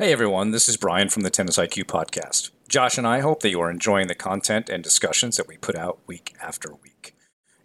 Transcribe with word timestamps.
Hey 0.00 0.12
everyone, 0.12 0.50
this 0.50 0.66
is 0.66 0.78
Brian 0.78 1.10
from 1.10 1.24
the 1.24 1.28
Tennis 1.28 1.58
IQ 1.58 1.84
podcast. 1.84 2.52
Josh 2.70 2.96
and 2.96 3.06
I 3.06 3.20
hope 3.20 3.42
that 3.42 3.50
you 3.50 3.60
are 3.60 3.70
enjoying 3.70 4.06
the 4.06 4.14
content 4.14 4.70
and 4.70 4.82
discussions 4.82 5.36
that 5.36 5.46
we 5.46 5.58
put 5.58 5.76
out 5.76 5.98
week 6.06 6.34
after 6.40 6.72
week. 6.72 7.14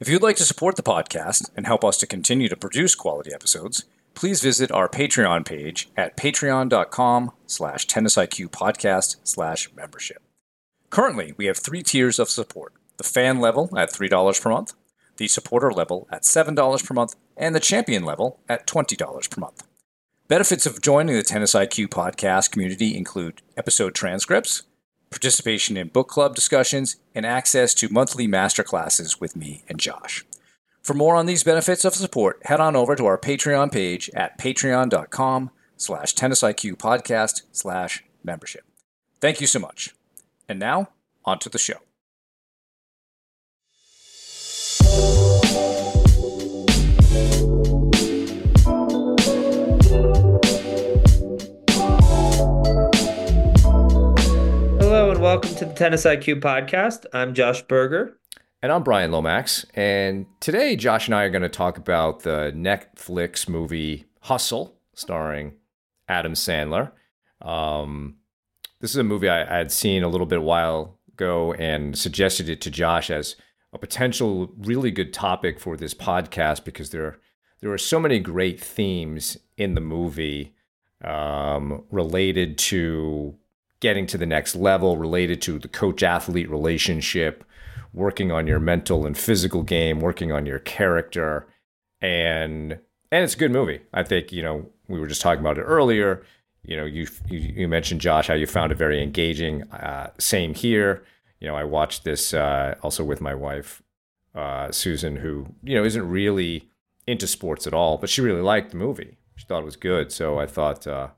If 0.01 0.09
you'd 0.09 0.21
like 0.21 0.35
to 0.35 0.43
support 0.43 0.75
the 0.75 0.83
podcast 0.83 1.49
and 1.55 1.65
help 1.65 1.85
us 1.85 1.97
to 1.99 2.05
continue 2.05 2.49
to 2.49 2.57
produce 2.57 2.93
quality 2.93 3.31
episodes, 3.33 3.85
please 4.15 4.43
visit 4.43 4.69
our 4.69 4.89
Patreon 4.89 5.45
page 5.45 5.87
at 5.95 6.17
patreon.com 6.17 7.31
slash 7.47 7.87
tennisiqpodcast 7.87 9.15
slash 9.24 9.70
membership. 9.74 10.22
Currently, 10.90 11.36
we 11.38 11.46
have 11.46 11.58
three 11.58 11.83
tiers 11.83 12.20
of 12.20 12.29
support. 12.29 12.74
The 12.97 13.06
fan 13.06 13.40
level 13.40 13.70
at 13.78 13.94
$3 13.94 14.42
per 14.42 14.49
month, 14.49 14.74
the 15.15 15.29
supporter 15.29 15.72
level 15.72 16.05
at 16.12 16.23
$7 16.23 16.86
per 16.86 16.94
month, 16.94 17.16
and 17.38 17.55
the 17.55 17.62
champion 17.62 18.04
level 18.04 18.41
at 18.49 18.67
$20 18.67 19.30
per 19.30 19.40
month. 19.40 19.63
Benefits 20.27 20.66
of 20.66 20.81
joining 20.81 21.16
the 21.16 21.21
Tennis 21.21 21.53
IQ 21.53 21.89
podcast 21.89 22.49
community 22.49 22.98
include 22.98 23.43
episode 23.55 23.93
transcripts, 23.93 24.63
participation 25.11 25.77
in 25.77 25.89
book 25.89 26.07
club 26.07 26.34
discussions, 26.34 26.95
and 27.13 27.27
access 27.27 27.75
to 27.75 27.89
monthly 27.89 28.27
masterclasses 28.27 29.21
with 29.21 29.35
me 29.35 29.63
and 29.70 29.79
Josh. 29.79 30.25
For 30.81 30.95
more 30.95 31.15
on 31.15 31.27
these 31.27 31.43
benefits 31.43 31.85
of 31.85 31.93
support, 31.93 32.41
head 32.45 32.59
on 32.59 32.75
over 32.75 32.95
to 32.95 33.05
our 33.05 33.20
Patreon 33.20 33.71
page 33.71 34.09
at 34.15 34.39
patreon.com 34.39 35.51
slash 35.77 36.15
tennisiqpodcast 36.15 37.43
slash 37.51 38.03
membership. 38.23 38.63
Thank 39.21 39.39
you 39.41 39.45
so 39.45 39.59
much. 39.59 39.93
And 40.49 40.57
now, 40.57 40.89
on 41.23 41.37
to 41.37 41.49
the 41.49 41.59
show. 41.59 41.81
Welcome 55.35 55.53
to 55.53 55.65
the 55.65 55.73
Tennis 55.73 56.05
IQ 56.05 56.39
podcast. 56.39 57.05
I'm 57.11 57.33
Josh 57.33 57.61
Berger. 57.63 58.17
And 58.61 58.71
I'm 58.71 58.83
Brian 58.83 59.11
Lomax. 59.11 59.65
And 59.73 60.27
today, 60.39 60.77
Josh 60.77 61.09
and 61.09 61.15
I 61.15 61.23
are 61.23 61.29
going 61.29 61.41
to 61.41 61.49
talk 61.49 61.77
about 61.77 62.21
the 62.21 62.53
Netflix 62.55 63.49
movie 63.49 64.06
Hustle, 64.22 64.78
starring 64.94 65.56
Adam 66.08 66.36
Sandler. 66.36 66.94
Um, 67.41 68.16
this 68.80 68.91
is 68.91 68.95
a 68.95 69.03
movie 69.03 69.28
I, 69.28 69.44
had 69.44 69.73
seen 69.73 70.03
a 70.03 70.08
little 70.08 70.25
bit 70.25 70.41
while 70.41 71.00
ago 71.11 71.52
and 71.56 71.97
suggested 71.97 72.47
it 72.47 72.61
to 72.61 72.72
Josh 72.72 73.09
as 73.09 73.36
a 73.73 73.78
potential 73.78 74.53
really 74.58 74.89
good 74.89 75.11
topic 75.11 75.59
for 75.59 75.75
this 75.75 75.94
podcast 75.94 76.63
because 76.63 76.91
there, 76.91 77.19
there 77.59 77.73
are 77.73 77.78
so 77.78 78.00
many 78.00 78.19
great 78.19 78.63
themes 78.63 79.36
in 79.58 79.75
the 79.75 79.81
movie 79.81 80.56
um, 81.03 81.83
related 81.91 82.58
to 82.58 83.38
getting 83.80 84.08
to 84.08 84.18
the 84.18 84.26
next 84.26 84.56
level 84.56 84.98
related 84.98 85.42
to 85.44 85.59
the 85.59 85.68
coach 85.68 86.04
athlete 86.04 86.50
relationship, 86.50 87.44
working 87.94 88.31
on 88.31 88.48
your 88.48 88.59
mental 88.59 89.06
and 89.06 89.18
physical 89.18 89.64
game, 89.64 90.00
working 90.00 90.31
on 90.31 90.45
your 90.45 90.59
character. 90.59 91.48
And 92.02 92.80
and 93.12 93.23
it's 93.23 93.36
a 93.36 93.38
good 93.38 93.52
movie. 93.52 93.81
I 93.94 94.03
think, 94.03 94.31
you 94.31 94.42
know, 94.42 94.66
we 94.88 95.00
were 95.00 95.08
just 95.08 95.22
talking 95.22 95.40
about 95.40 95.58
it 95.58 95.64
earlier. 95.64 96.23
You 96.64 96.78
know, 96.78 96.86
you 96.86 97.08
you, 97.30 97.40
you 97.40 97.68
mentioned 97.68 98.02
Josh 98.02 98.28
how 98.28 98.34
you 98.34 98.48
found 98.48 98.72
it 98.72 98.78
very 98.78 99.02
engaging. 99.02 99.64
Uh, 99.72 100.12
same 100.18 100.53
here. 100.53 101.03
You 101.40 101.48
know, 101.48 101.56
I 101.56 101.64
watched 101.64 102.03
this 102.03 102.34
uh, 102.34 102.76
also 102.81 103.03
with 103.03 103.22
my 103.22 103.36
wife 103.36 103.84
uh, 104.34 104.72
Susan, 104.72 105.18
who 105.18 105.48
you 105.64 105.76
know 105.76 105.84
isn't 105.84 106.09
really 106.09 106.70
into 107.08 107.28
sports 107.28 107.68
at 107.68 107.73
all, 107.73 107.98
but 107.98 108.09
she 108.09 108.22
really 108.22 108.42
liked 108.42 108.72
the 108.72 108.78
movie. 108.78 109.18
She 109.36 109.46
thought 109.46 109.62
it 109.62 109.66
was 109.66 109.76
good. 109.76 110.12
So 110.12 110.40
I 110.40 110.46
thought 110.48 110.88
uh, 110.88 111.09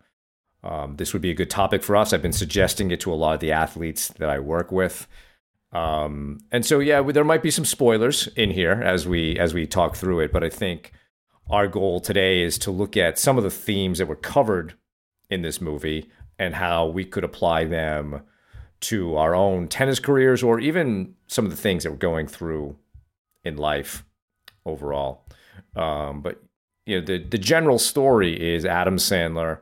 um, 0.63 0.95
this 0.97 1.13
would 1.13 1.22
be 1.22 1.31
a 1.31 1.36
good 1.36 1.50
topic 1.50 1.83
for 1.83 1.95
us. 1.95 2.13
I've 2.13 2.22
been 2.22 2.33
suggesting 2.33 2.91
it 2.91 3.00
to 3.02 3.13
a 3.13 3.16
lot 3.16 3.36
of 3.36 3.39
the 3.39 3.52
athletes 3.52 4.09
that 4.19 4.30
I 4.30 4.39
work 4.39 4.72
with. 4.72 5.08
Um, 5.72 6.39
and 6.52 6.66
so, 6.66 6.80
yeah, 6.80 7.02
there 7.02 7.23
might 7.23 7.44
be 7.44 7.52
some 7.52 7.66
spoilers 7.66 8.28
in 8.35 8.51
here 8.51 8.72
as 8.72 9.07
we 9.07 9.38
as 9.38 9.53
we 9.53 9.68
talk 9.68 9.95
through 9.95 10.22
it. 10.22 10.31
But 10.31 10.44
I 10.44 10.50
think 10.50 10.91
our 11.50 11.68
goal 11.68 12.00
today 12.00 12.41
is 12.41 12.57
to 12.59 12.72
look 12.72 12.97
at 12.97 13.19
some 13.19 13.38
of 13.38 13.44
the 13.44 13.51
themes 13.51 14.00
that 14.00 14.07
were 14.07 14.16
covered 14.16 14.73
in 15.29 15.41
this 15.41 15.62
movie 15.62 16.09
and 16.40 16.56
how 16.56 16.88
we 16.88 17.06
could 17.06 17.24
apply 17.24 17.66
them 17.66 18.22
to 18.79 19.16
our 19.16 19.34
own 19.35 19.68
tennis 19.68 20.00
careers 20.00 20.44
or 20.44 20.59
even 20.59 21.16
some 21.28 21.45
of 21.45 21.51
the 21.51 21.57
things 21.57 21.84
that 21.84 21.91
we're 21.91 21.97
going 21.97 22.28
through 22.28 22.75
in 23.44 23.57
life 23.57 24.03
overall. 24.66 25.25
Um, 25.75 26.22
but 26.22 26.41
you 26.85 27.00
know, 27.00 27.06
the 27.06 27.18
the 27.19 27.38
general 27.38 27.78
story 27.78 28.34
is 28.34 28.66
Adam 28.66 28.97
Sandler 28.97 29.59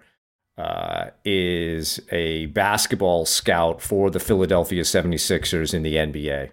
uh, 0.58 1.08
is 1.24 2.00
a 2.12 2.46
basketball 2.48 3.26
scout 3.26 3.82
for 3.82 4.10
the 4.10 4.20
Philadelphia 4.20 4.84
76ers 4.84 5.74
in 5.74 5.84
the 5.84 5.96
NBA. 5.96 6.50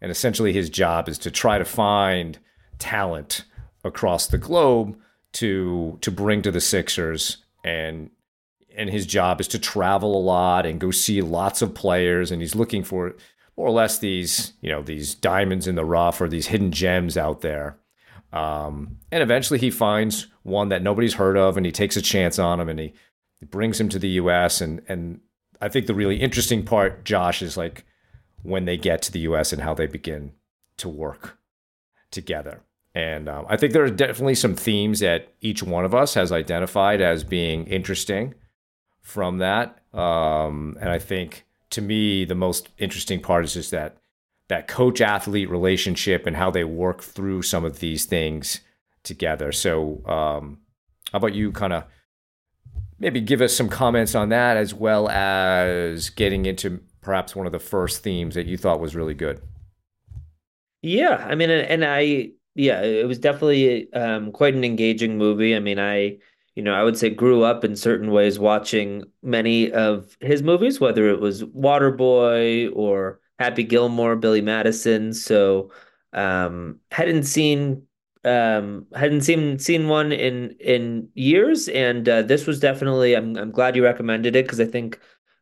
And 0.00 0.10
essentially, 0.10 0.52
his 0.52 0.70
job 0.70 1.08
is 1.08 1.18
to 1.18 1.30
try 1.30 1.58
to 1.58 1.64
find 1.64 2.38
talent 2.78 3.44
across 3.84 4.26
the 4.26 4.38
globe 4.38 4.96
to 5.32 5.98
to 6.00 6.10
bring 6.10 6.42
to 6.42 6.50
the 6.50 6.60
Sixers. 6.60 7.38
And 7.62 8.10
and 8.76 8.90
his 8.90 9.06
job 9.06 9.40
is 9.40 9.48
to 9.48 9.58
travel 9.58 10.16
a 10.16 10.20
lot 10.20 10.66
and 10.66 10.80
go 10.80 10.90
see 10.90 11.20
lots 11.20 11.62
of 11.62 11.74
players. 11.74 12.30
And 12.30 12.40
he's 12.40 12.56
looking 12.56 12.82
for 12.82 13.14
more 13.56 13.66
or 13.66 13.70
less 13.70 13.98
these 13.98 14.54
you 14.60 14.72
know 14.72 14.82
these 14.82 15.14
diamonds 15.14 15.68
in 15.68 15.76
the 15.76 15.84
rough 15.84 16.20
or 16.20 16.28
these 16.28 16.48
hidden 16.48 16.72
gems 16.72 17.16
out 17.16 17.42
there. 17.42 17.76
Um, 18.32 18.96
and 19.10 19.22
eventually 19.22 19.58
he 19.58 19.70
finds 19.70 20.26
one 20.42 20.70
that 20.70 20.82
nobody's 20.82 21.14
heard 21.14 21.36
of 21.36 21.58
and 21.58 21.66
he 21.66 21.72
takes 21.72 21.96
a 21.96 22.02
chance 22.02 22.38
on 22.38 22.60
him 22.60 22.68
and 22.70 22.80
he 22.80 22.94
it 23.42 23.50
brings 23.50 23.78
him 23.80 23.88
to 23.90 23.98
the 23.98 24.08
U.S. 24.10 24.60
and 24.60 24.80
and 24.88 25.20
I 25.60 25.68
think 25.68 25.86
the 25.86 25.94
really 25.94 26.16
interesting 26.16 26.64
part, 26.64 27.04
Josh, 27.04 27.42
is 27.42 27.56
like 27.56 27.84
when 28.42 28.64
they 28.64 28.76
get 28.76 29.02
to 29.02 29.12
the 29.12 29.20
U.S. 29.20 29.52
and 29.52 29.62
how 29.62 29.74
they 29.74 29.86
begin 29.86 30.32
to 30.78 30.88
work 30.88 31.38
together. 32.10 32.62
And 32.94 33.28
um, 33.28 33.46
I 33.48 33.56
think 33.56 33.72
there 33.72 33.84
are 33.84 33.90
definitely 33.90 34.34
some 34.34 34.54
themes 34.54 35.00
that 35.00 35.32
each 35.40 35.62
one 35.62 35.84
of 35.84 35.94
us 35.94 36.14
has 36.14 36.32
identified 36.32 37.00
as 37.00 37.24
being 37.24 37.66
interesting 37.66 38.34
from 39.00 39.38
that. 39.38 39.78
Um, 39.94 40.76
and 40.80 40.90
I 40.90 40.98
think 40.98 41.46
to 41.70 41.80
me, 41.80 42.24
the 42.24 42.34
most 42.34 42.68
interesting 42.78 43.20
part 43.20 43.44
is 43.44 43.54
just 43.54 43.70
that 43.70 43.96
that 44.48 44.68
coach 44.68 45.00
athlete 45.00 45.48
relationship 45.48 46.26
and 46.26 46.36
how 46.36 46.50
they 46.50 46.64
work 46.64 47.02
through 47.02 47.42
some 47.42 47.64
of 47.64 47.78
these 47.78 48.04
things 48.04 48.60
together. 49.02 49.52
So, 49.52 50.02
um, 50.06 50.58
how 51.10 51.18
about 51.18 51.34
you 51.34 51.52
kind 51.52 51.72
of 51.72 51.84
maybe 53.02 53.20
give 53.20 53.40
us 53.40 53.54
some 53.54 53.68
comments 53.68 54.14
on 54.14 54.28
that 54.28 54.56
as 54.56 54.72
well 54.72 55.08
as 55.08 56.08
getting 56.08 56.46
into 56.46 56.80
perhaps 57.00 57.34
one 57.34 57.46
of 57.46 57.52
the 57.52 57.58
first 57.58 58.04
themes 58.04 58.36
that 58.36 58.46
you 58.46 58.56
thought 58.56 58.78
was 58.78 58.94
really 58.94 59.12
good. 59.12 59.42
Yeah, 60.82 61.26
I 61.28 61.34
mean, 61.34 61.50
and 61.50 61.84
I, 61.84 62.30
yeah, 62.54 62.80
it 62.80 63.08
was 63.08 63.18
definitely 63.18 63.92
um, 63.92 64.30
quite 64.30 64.54
an 64.54 64.62
engaging 64.62 65.18
movie. 65.18 65.56
I 65.56 65.58
mean, 65.58 65.80
I, 65.80 66.18
you 66.54 66.62
know, 66.62 66.74
I 66.74 66.84
would 66.84 66.96
say 66.96 67.10
grew 67.10 67.42
up 67.42 67.64
in 67.64 67.74
certain 67.74 68.12
ways 68.12 68.38
watching 68.38 69.02
many 69.20 69.72
of 69.72 70.16
his 70.20 70.44
movies, 70.44 70.80
whether 70.80 71.08
it 71.08 71.20
was 71.20 71.42
Waterboy 71.42 72.70
or 72.72 73.20
Happy 73.40 73.64
Gilmore, 73.64 74.14
Billy 74.14 74.42
Madison. 74.42 75.12
So, 75.12 75.72
um, 76.12 76.78
hadn't 76.92 77.24
seen 77.24 77.82
um 78.24 78.86
hadn't 78.94 79.22
seen 79.22 79.58
seen 79.58 79.88
one 79.88 80.12
in 80.12 80.50
in 80.60 81.08
years. 81.14 81.68
And 81.68 82.08
uh, 82.08 82.22
this 82.22 82.46
was 82.46 82.60
definitely 82.60 83.14
I'm 83.14 83.36
I'm 83.36 83.50
glad 83.50 83.76
you 83.76 83.84
recommended 83.84 84.36
it 84.36 84.44
because 84.44 84.60
I 84.60 84.66
think 84.66 85.00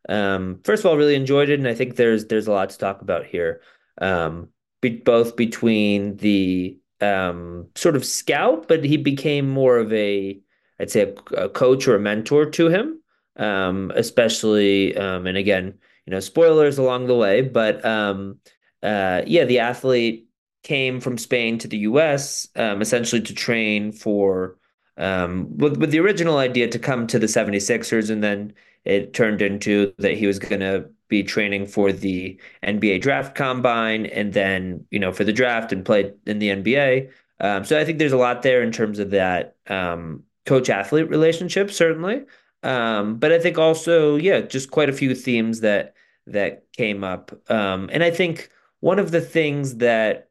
um 0.09 0.59
first 0.63 0.83
of 0.83 0.89
all 0.89 0.97
really 0.97 1.15
enjoyed 1.15 1.49
it. 1.49 1.59
And 1.59 1.67
I 1.67 1.75
think 1.75 1.95
there's 1.95 2.25
there's 2.25 2.47
a 2.47 2.51
lot 2.51 2.69
to 2.71 2.77
talk 2.77 3.01
about 3.01 3.25
here. 3.25 3.61
Um 3.99 4.49
be, 4.81 4.89
both 4.97 5.35
between 5.35 6.17
the 6.17 6.77
um 7.01 7.67
sort 7.75 7.95
of 7.95 8.05
scout 8.05 8.67
but 8.67 8.83
he 8.83 8.97
became 8.97 9.49
more 9.49 9.77
of 9.77 9.91
a 9.93 10.39
I'd 10.79 10.89
say 10.91 11.13
a, 11.31 11.43
a 11.45 11.49
coach 11.49 11.87
or 11.87 11.95
a 11.95 11.99
mentor 11.99 12.49
to 12.49 12.67
him. 12.69 12.99
Um 13.37 13.91
especially 13.95 14.97
um 14.97 15.27
and 15.27 15.37
again 15.37 15.75
you 16.05 16.11
know 16.11 16.19
spoilers 16.19 16.77
along 16.77 17.07
the 17.07 17.15
way 17.15 17.41
but 17.41 17.83
um 17.85 18.39
uh 18.83 19.21
yeah 19.27 19.45
the 19.45 19.59
athlete 19.59 20.27
came 20.63 20.99
from 20.99 21.17
Spain 21.17 21.57
to 21.59 21.67
the 21.67 21.79
U.S. 21.79 22.47
Um, 22.55 22.81
essentially 22.81 23.21
to 23.21 23.33
train 23.33 23.91
for 23.91 24.57
um, 24.97 25.57
with 25.57 25.77
with 25.77 25.91
the 25.91 25.99
original 25.99 26.37
idea 26.37 26.67
to 26.67 26.79
come 26.79 27.07
to 27.07 27.19
the 27.19 27.27
76ers, 27.27 28.09
and 28.09 28.23
then 28.23 28.53
it 28.85 29.13
turned 29.13 29.41
into 29.41 29.93
that 29.97 30.17
he 30.17 30.27
was 30.27 30.39
going 30.39 30.59
to 30.59 30.89
be 31.07 31.23
training 31.23 31.67
for 31.67 31.91
the 31.91 32.39
NBA 32.63 33.01
draft 33.01 33.35
combine, 33.35 34.05
and 34.05 34.33
then 34.33 34.85
you 34.91 34.99
know 34.99 35.11
for 35.11 35.23
the 35.23 35.33
draft 35.33 35.71
and 35.71 35.85
play 35.85 36.13
in 36.25 36.39
the 36.39 36.49
NBA. 36.49 37.09
Um, 37.39 37.65
so 37.65 37.79
I 37.79 37.85
think 37.85 37.97
there's 37.97 38.11
a 38.11 38.17
lot 38.17 38.43
there 38.43 38.61
in 38.61 38.71
terms 38.71 38.99
of 38.99 39.11
that 39.11 39.55
um, 39.67 40.23
coach 40.45 40.69
athlete 40.69 41.09
relationship, 41.09 41.71
certainly. 41.71 42.23
Um, 42.63 43.17
but 43.17 43.31
I 43.31 43.39
think 43.39 43.57
also, 43.57 44.15
yeah, 44.15 44.41
just 44.41 44.69
quite 44.69 44.89
a 44.89 44.93
few 44.93 45.15
themes 45.15 45.61
that 45.61 45.95
that 46.27 46.71
came 46.73 47.03
up, 47.03 47.31
um, 47.49 47.89
and 47.91 48.03
I 48.03 48.11
think 48.11 48.49
one 48.79 48.99
of 48.99 49.11
the 49.11 49.21
things 49.21 49.77
that 49.77 50.29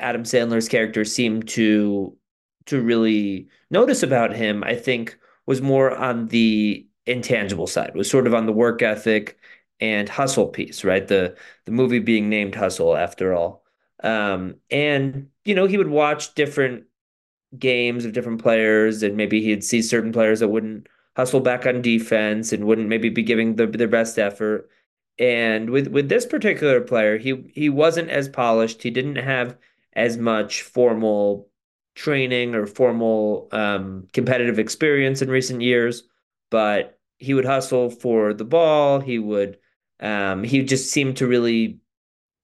Adam 0.00 0.24
Sandler's 0.24 0.68
character 0.68 1.04
seemed 1.04 1.48
to 1.50 2.16
to 2.66 2.80
really 2.80 3.48
notice 3.70 4.02
about 4.02 4.34
him, 4.34 4.62
I 4.64 4.74
think, 4.74 5.18
was 5.46 5.62
more 5.62 5.90
on 5.96 6.28
the 6.28 6.86
intangible 7.06 7.66
side, 7.66 7.94
was 7.94 8.10
sort 8.10 8.26
of 8.26 8.34
on 8.34 8.46
the 8.46 8.52
work 8.52 8.82
ethic 8.82 9.38
and 9.80 10.08
hustle 10.08 10.48
piece, 10.48 10.84
right? 10.84 11.06
The 11.06 11.36
the 11.64 11.72
movie 11.72 11.98
being 11.98 12.28
named 12.28 12.54
Hustle 12.54 12.96
after 12.96 13.34
all. 13.34 13.64
Um, 14.02 14.56
and 14.70 15.28
you 15.44 15.54
know, 15.54 15.66
he 15.66 15.78
would 15.78 15.88
watch 15.88 16.34
different 16.34 16.84
games 17.58 18.04
of 18.04 18.12
different 18.12 18.42
players, 18.42 19.02
and 19.02 19.16
maybe 19.16 19.42
he'd 19.42 19.64
see 19.64 19.82
certain 19.82 20.12
players 20.12 20.40
that 20.40 20.48
wouldn't 20.48 20.86
hustle 21.16 21.40
back 21.40 21.66
on 21.66 21.82
defense 21.82 22.52
and 22.52 22.64
wouldn't 22.64 22.88
maybe 22.88 23.08
be 23.08 23.22
giving 23.22 23.56
the, 23.56 23.66
their 23.66 23.88
best 23.88 24.18
effort. 24.18 24.70
And 25.18 25.70
with 25.70 25.88
with 25.88 26.08
this 26.08 26.26
particular 26.26 26.80
player, 26.80 27.18
he 27.18 27.44
he 27.54 27.68
wasn't 27.68 28.10
as 28.10 28.28
polished. 28.28 28.82
He 28.82 28.90
didn't 28.90 29.16
have 29.16 29.56
as 29.94 30.16
much 30.16 30.62
formal 30.62 31.48
training 31.94 32.54
or 32.54 32.66
formal 32.66 33.48
um, 33.52 34.06
competitive 34.12 34.58
experience 34.58 35.22
in 35.22 35.28
recent 35.28 35.60
years, 35.60 36.04
but 36.50 36.98
he 37.18 37.34
would 37.34 37.44
hustle 37.44 37.90
for 37.90 38.32
the 38.32 38.44
ball. 38.44 39.00
He 39.00 39.18
would 39.18 39.58
um, 40.00 40.44
he 40.44 40.62
just 40.62 40.90
seemed 40.90 41.18
to 41.18 41.26
really 41.26 41.78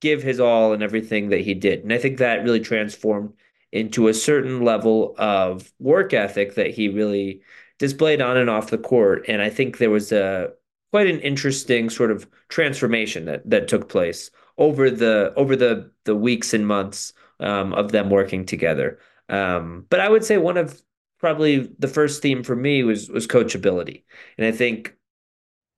give 0.00 0.22
his 0.22 0.40
all 0.40 0.74
in 0.74 0.82
everything 0.82 1.30
that 1.30 1.40
he 1.40 1.54
did, 1.54 1.82
and 1.82 1.92
I 1.92 1.98
think 1.98 2.18
that 2.18 2.42
really 2.44 2.60
transformed 2.60 3.32
into 3.72 4.08
a 4.08 4.14
certain 4.14 4.62
level 4.62 5.14
of 5.18 5.72
work 5.78 6.12
ethic 6.12 6.54
that 6.54 6.70
he 6.70 6.88
really 6.88 7.42
displayed 7.78 8.20
on 8.20 8.36
and 8.36 8.48
off 8.48 8.70
the 8.70 8.78
court. 8.78 9.24
And 9.28 9.42
I 9.42 9.50
think 9.50 9.78
there 9.78 9.90
was 9.90 10.12
a 10.12 10.50
quite 10.92 11.08
an 11.08 11.20
interesting 11.20 11.90
sort 11.90 12.10
of 12.10 12.26
transformation 12.48 13.24
that 13.26 13.48
that 13.48 13.68
took 13.68 13.88
place 13.88 14.30
over 14.58 14.90
the 14.90 15.32
over 15.36 15.56
the 15.56 15.90
the 16.04 16.16
weeks 16.16 16.54
and 16.54 16.66
months 16.66 17.12
um, 17.40 17.72
of 17.72 17.92
them 17.92 18.10
working 18.10 18.44
together. 18.44 18.98
Um, 19.28 19.86
but 19.90 20.00
I 20.00 20.08
would 20.08 20.24
say 20.24 20.38
one 20.38 20.56
of 20.56 20.80
probably 21.18 21.70
the 21.78 21.88
first 21.88 22.22
theme 22.22 22.42
for 22.42 22.56
me 22.56 22.82
was 22.82 23.08
was 23.08 23.26
coachability, 23.26 24.04
and 24.38 24.46
I 24.46 24.52
think 24.52 24.96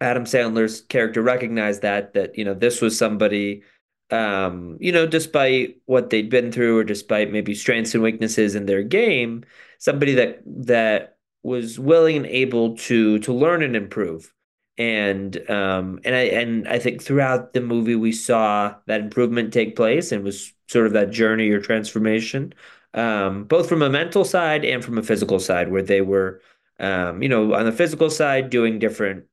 Adam 0.00 0.24
Sandler's 0.24 0.82
character 0.82 1.22
recognized 1.22 1.82
that 1.82 2.14
that 2.14 2.36
you 2.36 2.44
know 2.44 2.54
this 2.54 2.80
was 2.80 2.96
somebody 2.96 3.62
um, 4.10 4.76
you 4.80 4.92
know 4.92 5.06
despite 5.06 5.80
what 5.86 6.10
they'd 6.10 6.30
been 6.30 6.52
through 6.52 6.78
or 6.78 6.84
despite 6.84 7.32
maybe 7.32 7.54
strengths 7.54 7.94
and 7.94 8.02
weaknesses 8.02 8.54
in 8.54 8.66
their 8.66 8.82
game, 8.82 9.44
somebody 9.78 10.14
that 10.14 10.42
that 10.46 11.16
was 11.42 11.78
willing 11.78 12.16
and 12.16 12.26
able 12.26 12.76
to 12.76 13.18
to 13.20 13.32
learn 13.32 13.62
and 13.62 13.76
improve. 13.76 14.32
And 14.78 15.36
um 15.50 16.00
and 16.04 16.14
I 16.14 16.20
and 16.20 16.68
I 16.68 16.78
think 16.78 17.02
throughout 17.02 17.52
the 17.52 17.60
movie 17.60 17.96
we 17.96 18.12
saw 18.12 18.74
that 18.86 19.00
improvement 19.00 19.52
take 19.52 19.76
place 19.76 20.12
and 20.12 20.24
was 20.24 20.52
sort 20.68 20.86
of 20.86 20.92
that 20.92 21.10
journey 21.10 21.50
or 21.50 21.60
transformation 21.60 22.54
um, 22.94 23.44
both 23.44 23.68
from 23.68 23.82
a 23.82 23.90
mental 23.90 24.24
side 24.24 24.64
and 24.64 24.84
from 24.84 24.98
a 24.98 25.02
physical 25.02 25.38
side, 25.38 25.70
where 25.70 25.82
they 25.82 26.00
were, 26.00 26.40
um, 26.80 27.22
you 27.22 27.28
know, 27.28 27.54
on 27.54 27.64
the 27.64 27.72
physical 27.72 28.10
side 28.10 28.50
doing 28.50 28.78
different, 28.78 29.24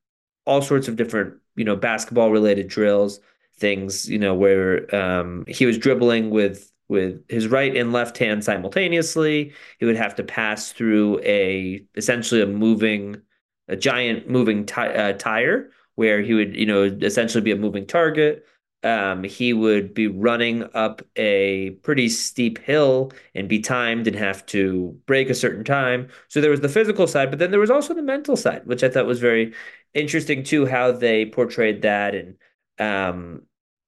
all 0.46 0.62
sorts 0.62 0.88
of 0.88 0.96
different, 0.96 1.36
you 1.56 1.64
know, 1.64 1.76
basketball 1.76 2.32
related 2.32 2.68
drills, 2.68 3.20
things, 3.58 4.10
you 4.10 4.20
know, 4.20 4.34
where 4.34 4.94
um, 4.96 5.46
he 5.48 5.66
was 5.66 5.78
dribbling 5.78 6.30
with 6.30 6.72
with 6.88 7.28
his 7.30 7.48
right 7.48 7.76
and 7.76 7.92
left 7.92 8.18
hand 8.18 8.44
simultaneously. 8.44 9.52
He 9.80 9.86
would 9.86 9.96
have 9.96 10.16
to 10.16 10.24
pass 10.24 10.72
through 10.72 11.20
a 11.24 11.84
essentially 11.96 12.42
a 12.42 12.46
moving, 12.46 13.22
a 13.68 13.76
giant 13.76 14.30
moving 14.30 14.70
uh, 14.76 15.14
tire, 15.14 15.72
where 15.96 16.22
he 16.22 16.34
would, 16.34 16.56
you 16.56 16.66
know, 16.66 16.84
essentially 16.84 17.42
be 17.42 17.52
a 17.52 17.56
moving 17.56 17.86
target 17.86 18.46
um, 18.86 19.24
he 19.24 19.52
would 19.52 19.96
be 19.96 20.06
running 20.06 20.64
up 20.76 21.02
a 21.16 21.72
pretty 21.82 22.08
steep 22.08 22.60
hill 22.60 23.12
and 23.34 23.50
be 23.50 23.60
timed 23.60 24.06
and 24.06 24.16
have 24.16 24.46
to 24.48 24.96
break 25.08 25.28
a 25.32 25.34
certain 25.34 25.64
time. 25.64 26.08
So 26.28 26.40
there 26.40 26.52
was 26.52 26.62
the 26.62 26.70
physical 26.70 27.08
side, 27.08 27.32
but 27.32 27.40
then 27.40 27.50
there 27.50 27.60
was 27.60 27.72
also 27.72 27.96
the 27.96 28.04
mental 28.04 28.38
side, 28.38 28.68
which 28.68 28.84
I 28.84 28.90
thought 28.90 29.08
was 29.08 29.20
very 29.20 29.56
interesting 29.96 30.44
too, 30.44 30.68
how 30.68 30.92
they 30.92 31.26
portrayed 31.26 31.82
that. 31.82 32.14
And, 32.14 32.36
um, 32.78 33.42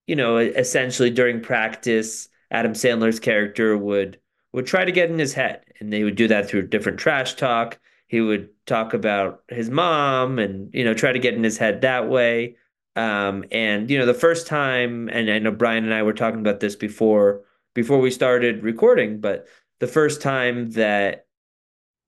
you 0.08 0.16
know, 0.16 0.38
essentially 0.38 1.12
during 1.12 1.42
practice, 1.42 2.28
Adam 2.50 2.74
Sandler's 2.74 3.20
character 3.20 3.78
would 3.78 4.20
would 4.54 4.66
try 4.66 4.84
to 4.84 4.92
get 4.92 5.12
in 5.12 5.20
his 5.20 5.34
head, 5.34 5.64
and 5.80 5.94
they 5.94 6.04
would 6.04 6.16
do 6.16 6.30
that 6.30 6.50
through 6.50 6.68
different 6.68 6.98
trash 6.98 7.36
talk. 7.36 7.78
He 8.08 8.22
would 8.22 8.50
talk 8.66 8.94
about 8.94 9.44
his 9.50 9.70
mom 9.70 10.40
and 10.40 10.74
you 10.74 10.84
know 10.84 10.94
try 10.94 11.12
to 11.12 11.20
get 11.20 11.34
in 11.34 11.44
his 11.44 11.58
head 11.58 11.82
that 11.82 12.10
way. 12.10 12.56
Um, 12.96 13.46
and 13.52 13.90
you 13.92 14.00
know, 14.00 14.08
the 14.08 14.14
first 14.14 14.48
time, 14.48 15.08
and 15.10 15.30
I 15.30 15.40
know 15.40 15.52
Brian 15.52 15.84
and 15.84 15.94
I 15.94 16.04
were 16.04 16.14
talking 16.14 16.40
about 16.40 16.60
this 16.60 16.76
before 16.76 17.44
before 17.76 18.00
we 18.00 18.10
started 18.10 18.64
recording, 18.64 19.22
but 19.22 19.48
the 19.80 19.88
first 19.88 20.22
time 20.22 20.72
that 20.72 21.28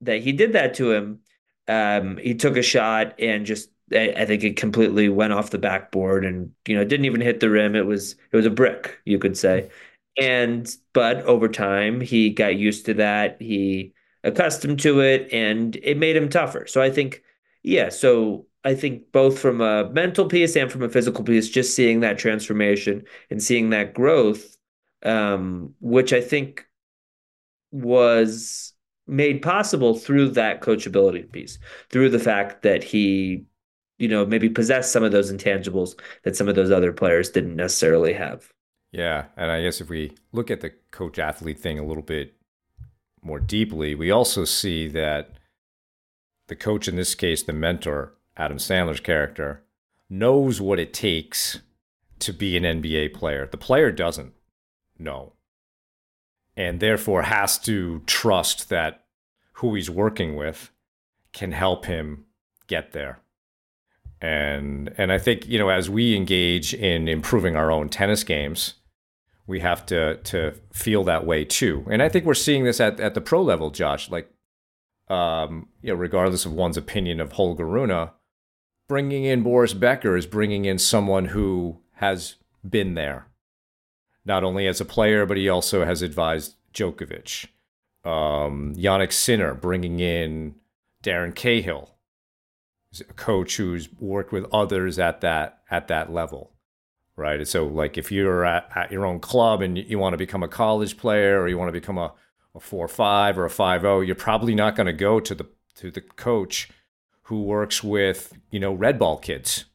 that 0.02 0.22
he 0.22 0.32
did 0.32 0.54
that 0.54 0.74
to 0.76 0.92
him, 0.92 1.20
um, 1.68 2.18
he 2.18 2.34
took 2.34 2.58
a 2.58 2.64
shot 2.64 3.14
and 3.20 3.46
just 3.46 3.70
I, 3.94 4.14
I, 4.18 4.26
think 4.26 4.44
it 4.44 4.56
completely 4.56 5.10
went 5.10 5.34
off 5.34 5.52
the 5.52 5.58
backboard 5.58 6.26
and 6.26 6.52
you 6.68 6.76
know 6.76 6.84
didn't 6.84 7.06
even 7.06 7.22
hit 7.22 7.40
the 7.40 7.50
rim. 7.50 7.76
It 7.76 7.86
was 7.86 8.14
it 8.32 8.36
was 8.36 8.46
a 8.46 8.52
brick, 8.52 9.00
you 9.06 9.20
could 9.20 9.38
say. 9.38 9.70
And 10.20 10.68
but 10.94 11.18
over 11.24 11.48
time 11.48 12.02
he 12.02 12.32
got 12.32 12.56
used 12.56 12.86
to 12.88 12.96
that. 12.96 13.42
He 13.42 13.94
accustomed 14.24 14.80
to 14.82 15.00
it 15.00 15.32
and 15.32 15.76
it 15.78 15.98
made 15.98 16.16
him 16.16 16.30
tougher. 16.30 16.66
So 16.68 16.82
I 16.82 16.90
think 16.90 17.24
yeah, 17.64 17.90
so 17.90 18.46
I 18.64 18.76
think 18.76 19.12
both 19.12 19.40
from 19.40 19.62
a 19.62 19.90
mental 19.90 20.26
piece 20.26 20.56
and 20.56 20.72
from 20.72 20.84
a 20.84 20.90
physical 20.90 21.24
piece, 21.24 21.50
just 21.50 21.76
seeing 21.76 22.02
that 22.02 22.18
transformation 22.18 23.04
and 23.30 23.42
seeing 23.42 23.70
that 23.70 23.94
growth, 23.94 24.58
um, 25.04 25.74
which 25.80 26.14
I 26.14 26.22
think 26.22 26.66
was 27.72 28.74
made 29.08 29.42
possible 29.42 29.96
through 29.96 30.30
that 30.32 30.62
coachability 30.62 31.30
piece, 31.32 31.58
through 31.90 32.10
the 32.10 32.20
fact 32.20 32.62
that 32.64 32.84
he, 32.84 33.46
you 33.98 34.08
know, 34.08 34.26
maybe 34.26 34.50
possessed 34.50 34.92
some 34.92 35.04
of 35.04 35.12
those 35.12 35.32
intangibles 35.32 36.00
that 36.24 36.36
some 36.36 36.48
of 36.48 36.56
those 36.56 36.72
other 36.72 36.94
players 36.94 37.30
didn't 37.30 37.56
necessarily 37.56 38.14
have. 38.14 38.52
Yeah. 38.92 39.26
And 39.38 39.52
I 39.52 39.62
guess 39.62 39.82
if 39.82 39.90
we 39.90 40.16
look 40.32 40.50
at 40.52 40.62
the 40.62 40.72
coach 40.92 41.20
athlete 41.20 41.60
thing 41.60 41.80
a 41.80 41.86
little 41.86 42.04
bit 42.04 42.36
more 43.22 43.40
deeply, 43.40 43.96
we 43.96 44.12
also 44.12 44.46
see 44.46 44.88
that 44.90 45.32
the 46.48 46.56
coach, 46.56 46.88
in 46.88 46.96
this 46.96 47.16
case, 47.16 47.44
the 47.44 47.54
mentor, 47.54 48.14
Adam 48.36 48.58
Sandler's 48.58 49.00
character, 49.00 49.64
knows 50.10 50.60
what 50.60 50.80
it 50.80 50.94
takes 50.94 51.60
to 52.20 52.34
be 52.34 52.58
an 52.58 52.64
NBA 52.64 53.14
player. 53.14 53.48
The 53.50 53.58
player 53.58 53.92
doesn't 53.92 54.34
know. 54.98 55.34
And 56.58 56.80
therefore 56.80 57.24
has 57.24 57.58
to 57.60 58.02
trust 58.06 58.70
that 58.70 59.06
who 59.54 59.76
he's 59.76 59.90
working 59.90 60.36
with 60.36 60.72
can 61.32 61.52
help 61.52 61.86
him 61.86 62.26
get 62.68 62.92
there. 62.92 63.20
And 64.22 64.94
and 64.98 65.12
I 65.12 65.18
think, 65.18 65.48
you 65.48 65.58
know, 65.58 65.70
as 65.70 65.90
we 65.90 66.16
engage 66.16 66.74
in 66.74 67.08
improving 67.08 67.56
our 67.56 67.72
own 67.72 67.88
tennis 67.88 68.26
games, 68.26 68.74
we 69.50 69.60
have 69.62 69.84
to 69.88 70.18
to 70.18 70.54
feel 70.72 71.04
that 71.06 71.26
way 71.26 71.44
too. 71.44 71.86
And 71.90 72.04
I 72.04 72.08
think 72.08 72.26
we're 72.26 72.36
seeing 72.36 72.64
this 72.64 72.80
at, 72.80 73.00
at 73.00 73.16
the 73.16 73.22
pro 73.22 73.42
level, 73.42 73.72
Josh. 73.72 74.10
Like 74.10 74.32
um, 75.10 75.70
you 75.82 75.90
know, 75.90 75.96
regardless 75.96 76.46
of 76.46 76.54
one's 76.54 76.78
opinion 76.78 77.20
of 77.20 77.32
Holger 77.32 77.66
Rune, 77.66 78.10
bringing 78.88 79.26
in 79.26 79.42
Boris 79.42 79.74
Becker 79.74 80.16
is 80.16 80.28
bringing 80.28 80.66
in 80.66 80.78
someone 80.78 81.26
who 81.26 81.82
has 81.94 82.36
been 82.68 82.94
there, 82.94 83.26
not 84.24 84.44
only 84.44 84.68
as 84.68 84.80
a 84.80 84.86
player, 84.86 85.26
but 85.26 85.36
he 85.36 85.50
also 85.50 85.84
has 85.84 86.04
advised 86.04 86.56
Djokovic. 86.72 87.48
Um, 88.06 88.76
Jannik 88.76 89.12
Sinner 89.12 89.56
bringing 89.56 90.00
in 90.00 90.56
Darren 91.04 91.34
Cahill, 91.34 91.96
a 93.00 93.14
coach 93.14 93.58
who's 93.58 93.90
worked 94.00 94.32
with 94.32 94.46
others 94.54 95.00
at 95.00 95.22
that 95.22 95.64
at 95.72 95.88
that 95.88 96.14
level, 96.14 96.54
right? 97.20 97.48
So, 97.48 97.68
like, 97.68 97.98
if 97.98 98.12
you're 98.12 98.46
at, 98.46 98.72
at 98.76 98.92
your 98.92 99.06
own 99.06 99.20
club 99.20 99.62
and 99.62 99.78
you 99.78 100.00
want 100.00 100.14
to 100.14 100.18
become 100.18 100.42
a 100.42 100.48
college 100.48 100.98
player 100.98 101.40
or 101.40 101.48
you 101.48 101.58
want 101.58 101.68
to 101.68 101.74
become 101.74 101.98
a, 101.98 102.14
a 102.56 102.60
four 102.60 102.88
five 102.88 103.38
or 103.38 103.46
a 103.46 103.50
five 103.50 103.82
zero, 103.82 104.02
you're 104.02 104.16
probably 104.16 104.56
not 104.56 104.76
going 104.76 104.88
to 104.88 104.94
go 104.94 105.20
to 105.20 105.36
the 105.36 105.46
to 105.76 105.92
the 105.92 106.02
coach 106.02 106.70
who 107.24 107.44
works 107.44 107.84
with 107.84 108.34
you 108.50 108.60
know 108.60 108.74
red 108.74 108.98
ball 108.98 109.18
kids. 109.18 109.66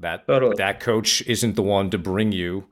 That 0.00 0.26
totally. 0.26 0.56
that 0.56 0.80
coach 0.80 1.22
isn't 1.22 1.54
the 1.54 1.62
one 1.62 1.90
to 1.90 1.98
bring 1.98 2.32
you 2.32 2.66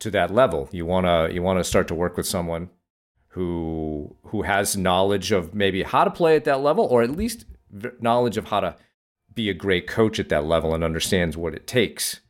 to 0.00 0.10
that 0.12 0.30
level. 0.30 0.68
You 0.70 0.86
wanna 0.86 1.28
you 1.30 1.42
wanna 1.42 1.64
start 1.64 1.88
to 1.88 1.94
work 1.94 2.16
with 2.16 2.26
someone 2.26 2.70
who 3.28 4.16
who 4.24 4.42
has 4.42 4.76
knowledge 4.76 5.32
of 5.32 5.54
maybe 5.54 5.82
how 5.82 6.04
to 6.04 6.10
play 6.10 6.36
at 6.36 6.44
that 6.44 6.60
level, 6.60 6.84
or 6.84 7.02
at 7.02 7.10
least 7.10 7.46
knowledge 8.00 8.36
of 8.36 8.46
how 8.46 8.60
to 8.60 8.76
be 9.34 9.50
a 9.50 9.54
great 9.54 9.86
coach 9.86 10.18
at 10.18 10.28
that 10.30 10.44
level 10.44 10.74
and 10.74 10.82
understands 10.82 11.36
what 11.36 11.54
it 11.54 11.66
takes. 11.66 12.20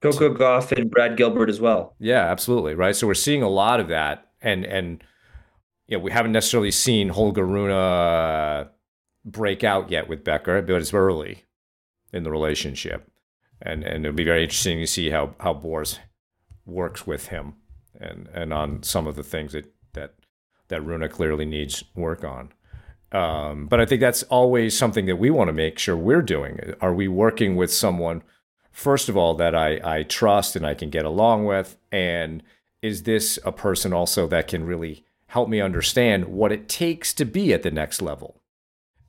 Coco 0.00 0.34
Gauff 0.34 0.72
and 0.72 0.90
Brad 0.90 1.16
Gilbert 1.16 1.50
as 1.50 1.60
well. 1.60 1.94
Yeah, 1.98 2.24
absolutely. 2.24 2.74
Right. 2.74 2.96
So 2.96 3.06
we're 3.06 3.14
seeing 3.14 3.42
a 3.42 3.48
lot 3.48 3.80
of 3.80 3.88
that, 3.88 4.28
and 4.40 4.64
and 4.64 5.04
you 5.86 5.96
know 5.96 6.02
we 6.02 6.10
haven't 6.10 6.32
necessarily 6.32 6.70
seen 6.70 7.10
Holger 7.10 7.46
Rune 7.46 8.68
break 9.24 9.64
out 9.64 9.90
yet 9.90 10.08
with 10.08 10.24
Becker, 10.24 10.62
but 10.62 10.76
it's 10.76 10.94
early 10.94 11.44
in 12.12 12.22
the 12.22 12.30
relationship. 12.30 13.10
And 13.62 13.84
and 13.84 14.04
it'll 14.04 14.16
be 14.16 14.24
very 14.24 14.42
interesting 14.42 14.78
to 14.78 14.86
see 14.86 15.10
how, 15.10 15.34
how 15.40 15.52
Boris 15.52 15.98
works 16.64 17.06
with 17.06 17.28
him 17.28 17.54
and, 18.00 18.28
and 18.32 18.52
on 18.52 18.82
some 18.82 19.06
of 19.06 19.16
the 19.16 19.22
things 19.22 19.52
that, 19.52 19.72
that 19.92 20.14
that 20.68 20.84
Rune 20.84 21.06
clearly 21.08 21.44
needs 21.44 21.84
work 21.94 22.24
on. 22.24 22.52
Um, 23.12 23.66
but 23.66 23.80
I 23.80 23.86
think 23.86 24.00
that's 24.00 24.22
always 24.24 24.78
something 24.78 25.06
that 25.06 25.16
we 25.16 25.30
want 25.30 25.48
to 25.48 25.52
make 25.52 25.78
sure 25.78 25.96
we're 25.96 26.22
doing. 26.22 26.74
Are 26.80 26.94
we 26.94 27.08
working 27.08 27.56
with 27.56 27.72
someone, 27.72 28.22
first 28.70 29.08
of 29.08 29.16
all, 29.16 29.34
that 29.34 29.54
I, 29.54 29.80
I 29.82 30.02
trust 30.02 30.56
and 30.56 30.66
I 30.66 30.74
can 30.74 30.90
get 30.90 31.04
along 31.04 31.44
with? 31.44 31.76
And 31.90 32.42
is 32.82 33.02
this 33.02 33.38
a 33.44 33.52
person 33.52 33.92
also 33.92 34.26
that 34.28 34.48
can 34.48 34.64
really 34.64 35.04
help 35.26 35.48
me 35.48 35.60
understand 35.60 36.26
what 36.26 36.52
it 36.52 36.68
takes 36.68 37.12
to 37.14 37.24
be 37.24 37.52
at 37.52 37.62
the 37.62 37.70
next 37.70 38.00
level? 38.02 38.40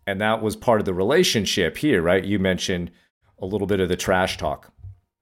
And 0.05 0.19
that 0.19 0.41
was 0.41 0.55
part 0.55 0.81
of 0.81 0.85
the 0.85 0.93
relationship 0.93 1.77
here, 1.77 2.01
right? 2.01 2.23
You 2.23 2.39
mentioned 2.39 2.91
a 3.39 3.45
little 3.45 3.67
bit 3.67 3.79
of 3.79 3.89
the 3.89 3.95
trash 3.95 4.37
talk. 4.37 4.71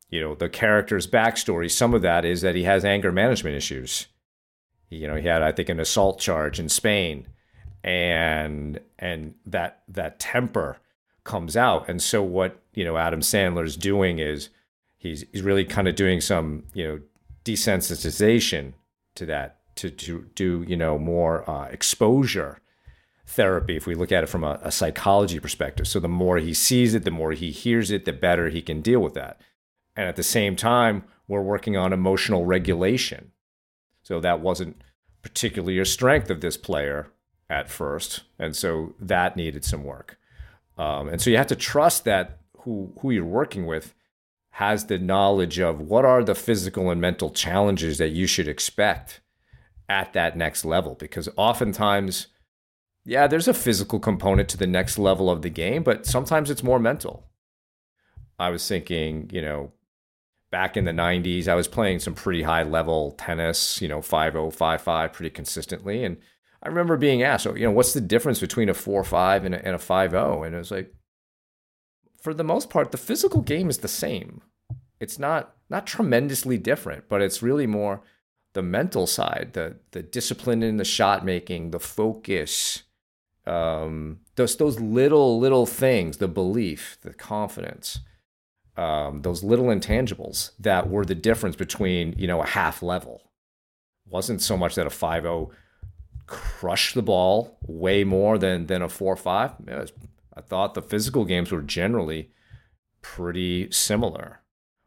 You 0.10 0.22
know, 0.22 0.36
the 0.36 0.50
character's 0.50 1.06
backstory, 1.06 1.70
some 1.70 1.94
of 1.94 2.02
that 2.02 2.26
is 2.26 2.42
that 2.42 2.56
he 2.56 2.64
has 2.64 2.84
anger 2.84 3.12
management 3.12 3.56
issues. 3.56 4.08
You 4.90 5.08
know, 5.08 5.16
he 5.16 5.28
had, 5.28 5.44
I 5.44 5.52
think, 5.52 5.70
an 5.70 5.80
assault 5.80 6.20
charge 6.20 6.60
in 6.60 6.68
Spain 6.68 7.28
and 7.84 8.80
and 8.98 9.36
that 9.46 9.84
that 9.88 10.20
temper 10.20 10.80
comes 11.30 11.56
out. 11.56 11.88
And 11.88 12.02
so 12.02 12.24
what 12.24 12.60
you 12.74 12.84
know 12.84 12.98
Adam 12.98 13.22
Sandler 13.22 13.64
is 13.64 13.78
doing 13.78 14.18
is 14.18 14.50
he's 14.98 15.24
he's 15.32 15.44
really 15.44 15.64
kind 15.64 15.88
of 15.88 15.96
doing 15.96 16.20
some 16.22 16.64
you 16.74 16.86
know 16.86 17.00
desensitization 17.46 18.74
to 19.14 19.28
that 19.28 19.60
to 19.76 19.92
to 19.92 20.26
do 20.34 20.66
you 20.68 20.76
know 20.76 20.98
more 20.98 21.48
uh, 21.48 21.66
exposure 21.66 22.60
therapy 23.28 23.78
if 23.78 23.86
we 23.86 23.94
look 23.94 24.12
at 24.12 24.24
it 24.24 24.28
from 24.28 24.44
a, 24.44 24.60
a, 24.64 24.72
psychology 24.72 25.40
perspective. 25.40 25.88
So 25.88 26.00
the 26.00 26.08
more 26.08 26.38
he 26.40 26.52
sees 26.52 26.96
it, 26.96 27.04
the 27.04 27.12
more 27.12 27.34
he 27.34 27.52
hears 27.52 27.92
it, 27.92 28.06
the 28.06 28.12
better 28.12 28.50
he 28.50 28.64
can 28.64 28.82
deal 28.82 29.02
with 29.02 29.14
that. 29.14 29.40
And 29.96 30.08
at 30.08 30.16
the 30.16 30.24
same 30.24 30.56
time, 30.56 31.04
we're 31.28 31.44
working 31.44 31.78
on 31.78 31.94
emotional 31.94 32.46
regulation. 32.46 33.32
So 34.02 34.20
that 34.20 34.40
wasn't 34.40 34.82
particularly 35.22 35.78
a 35.78 35.86
strength 35.86 36.32
of 36.32 36.42
this 36.42 36.58
player 36.58 37.12
at 37.52 37.70
first, 37.70 38.24
and 38.40 38.56
so 38.56 38.96
that 39.00 39.36
needed 39.36 39.64
some 39.64 39.84
work. 39.84 40.19
Um, 40.80 41.10
and 41.10 41.22
so 41.22 41.30
you 41.30 41.38
have 41.38 41.48
to 41.48 41.56
trust 41.56 42.06
that 42.06 42.40
who 42.60 42.94
who 43.02 43.12
you're 43.12 43.26
working 43.26 43.66
with 43.66 43.94
has 44.52 44.86
the 44.86 44.98
knowledge 44.98 45.60
of 45.60 45.82
what 45.82 46.06
are 46.06 46.24
the 46.24 46.34
physical 46.34 46.90
and 46.90 47.00
mental 47.00 47.30
challenges 47.30 47.98
that 47.98 48.10
you 48.10 48.26
should 48.26 48.48
expect 48.48 49.22
at 49.88 50.14
that 50.14 50.38
next 50.38 50.64
level, 50.66 50.96
because 50.96 51.28
oftentimes, 51.36 52.28
yeah, 53.06 53.28
there's 53.28 53.48
a 53.48 53.54
physical 53.54 54.00
component 54.00 54.48
to 54.50 54.58
the 54.58 54.68
next 54.68 54.98
level 54.98 55.30
of 55.30 55.42
the 55.42 55.50
game, 55.50 55.84
but 55.84 56.06
sometimes 56.06 56.50
it's 56.50 56.64
more 56.64 56.80
mental. 56.80 57.30
I 58.38 58.50
was 58.50 58.66
thinking, 58.68 59.30
you 59.34 59.42
know, 59.42 59.74
back 60.52 60.78
in 60.78 60.86
the 60.86 60.92
90s, 60.92 61.48
I 61.48 61.56
was 61.56 61.68
playing 61.68 62.00
some 62.00 62.14
pretty 62.14 62.44
high 62.44 62.64
level 62.64 63.12
tennis, 63.12 63.82
you 63.82 63.88
know, 63.88 64.02
5 64.02 64.34
0, 64.34 64.52
5 64.52 64.82
5 64.82 65.14
pretty 65.14 65.30
consistently. 65.30 66.04
And 66.06 66.18
I 66.62 66.68
remember 66.68 66.98
being 66.98 67.24
asked, 67.24 67.46
you 67.46 67.66
know, 67.66 67.72
what's 67.72 67.94
the 67.94 68.02
difference 68.02 68.40
between 68.40 68.70
a 68.70 68.74
4 68.74 69.04
5 69.04 69.46
and 69.46 69.56
a, 69.56 69.66
and 69.66 69.76
a 69.76 69.80
5 69.80 70.12
0? 70.12 70.44
And 70.44 70.56
it 70.56 70.58
was 70.58 70.72
like, 70.72 70.94
for 72.22 72.34
the 72.34 72.44
most 72.44 72.70
part, 72.70 72.92
the 72.92 72.98
physical 72.98 73.42
game 73.42 73.70
is 73.70 73.78
the 73.78 73.88
same. 73.88 74.42
It's 75.00 75.18
not 75.18 75.56
not 75.70 75.88
tremendously 75.88 76.58
different, 76.58 77.08
but 77.08 77.22
it's 77.22 77.42
really 77.42 77.68
more 77.68 78.02
the 78.54 78.62
mental 78.62 79.08
side, 79.08 79.52
the 79.54 79.78
the 79.92 80.04
discipline 80.04 80.64
in 80.64 80.78
the 80.78 80.84
shot 80.84 81.24
making, 81.24 81.72
the 81.72 81.80
focus, 81.80 82.84
um, 83.46 84.20
those 84.36 84.58
those 84.58 84.80
little 84.80 85.40
little 85.40 85.66
things, 85.66 86.18
the 86.18 86.28
belief, 86.28 86.98
the 87.02 87.14
confidence, 87.14 88.00
um, 88.76 89.22
those 89.22 89.44
little 89.44 89.68
intangibles 89.68 90.52
that 90.60 90.90
were 90.90 91.06
the 91.06 91.16
difference 91.16 91.56
between 91.56 92.14
you 92.18 92.28
know 92.28 92.42
a 92.42 92.48
half 92.48 92.84
level. 92.84 93.22
It 94.06 94.12
wasn't 94.12 94.42
so 94.42 94.58
much 94.58 94.76
that 94.76 94.88
a 94.88 94.90
5-0 94.90 95.52
crush 96.30 96.94
the 96.94 97.02
ball 97.02 97.58
way 97.66 98.04
more 98.04 98.38
than 98.38 98.68
than 98.68 98.82
a 98.82 98.90
four 98.90 99.14
or 99.14 99.18
five. 99.18 99.52
I 100.34 100.42
thought 100.42 100.74
the 100.74 100.82
physical 100.82 101.26
games 101.26 101.52
were 101.52 101.62
generally 101.62 102.32
pretty 103.02 103.72
similar. 103.72 104.42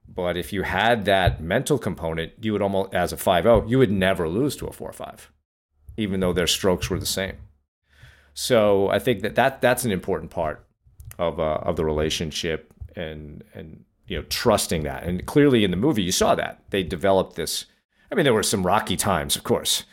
But 0.09 0.37
if 0.37 0.53
you 0.53 0.63
had 0.63 1.05
that 1.05 1.43
mental 1.43 1.79
component, 1.79 2.33
you 2.41 2.53
would 2.53 2.63
almost 2.63 2.95
as 2.95 3.13
a 3.13 3.17
5-0, 3.17 3.69
you 3.69 3.79
would 3.79 3.91
never 3.91 4.29
lose 4.29 4.57
to 4.57 4.67
a 4.67 4.71
4-5, 4.71 5.29
even 5.97 6.21
though 6.21 6.33
their 6.33 6.47
strokes 6.47 6.91
were 6.91 6.99
the 6.99 7.07
same. 7.07 7.37
So 8.35 8.89
I 8.89 8.99
think 8.99 9.23
that, 9.23 9.35
that 9.35 9.61
that's 9.61 9.85
an 9.85 9.93
important 9.93 10.31
part 10.31 10.67
of 11.19 11.39
uh, 11.39 11.61
of 11.63 11.77
the 11.77 11.85
relationship 11.85 12.73
and 12.97 13.45
and 13.55 13.85
you 14.07 14.19
know 14.19 14.25
trusting 14.29 14.85
that. 14.85 15.05
And 15.05 15.27
clearly 15.27 15.65
in 15.65 15.71
the 15.71 15.77
movie 15.77 16.03
you 16.03 16.13
saw 16.13 16.35
that. 16.35 16.63
They 16.71 16.83
developed 16.83 17.37
this 17.37 17.67
I 18.11 18.15
mean 18.15 18.25
there 18.25 18.35
were 18.35 18.43
some 18.43 18.67
rocky 18.67 18.97
times, 18.97 19.37
of 19.37 19.45
course, 19.45 19.85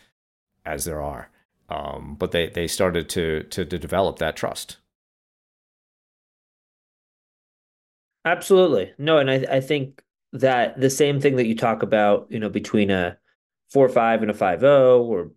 as 0.66 0.86
there 0.86 1.02
are. 1.02 1.30
Um, 1.70 2.16
but 2.20 2.32
they 2.32 2.50
they 2.50 2.68
started 2.68 3.10
to, 3.10 3.44
to 3.44 3.66
to 3.66 3.78
develop 3.78 4.20
that 4.20 4.36
trust. 4.36 4.78
Absolutely, 8.26 8.94
no, 8.98 9.18
and 9.18 9.30
I 9.32 9.46
I 9.50 9.62
think 9.62 10.04
that 10.34 10.80
the 10.80 10.90
same 10.90 11.20
thing 11.20 11.36
that 11.38 11.48
you 11.48 11.56
talk 11.56 11.82
about, 11.84 12.28
you 12.30 12.40
know, 12.40 12.50
between 12.50 12.92
a 12.92 13.18
four 13.70 13.88
five 13.90 14.22
and 14.22 14.30
a 14.30 14.34
five 14.34 14.60
zero, 14.62 15.02
or 15.02 15.32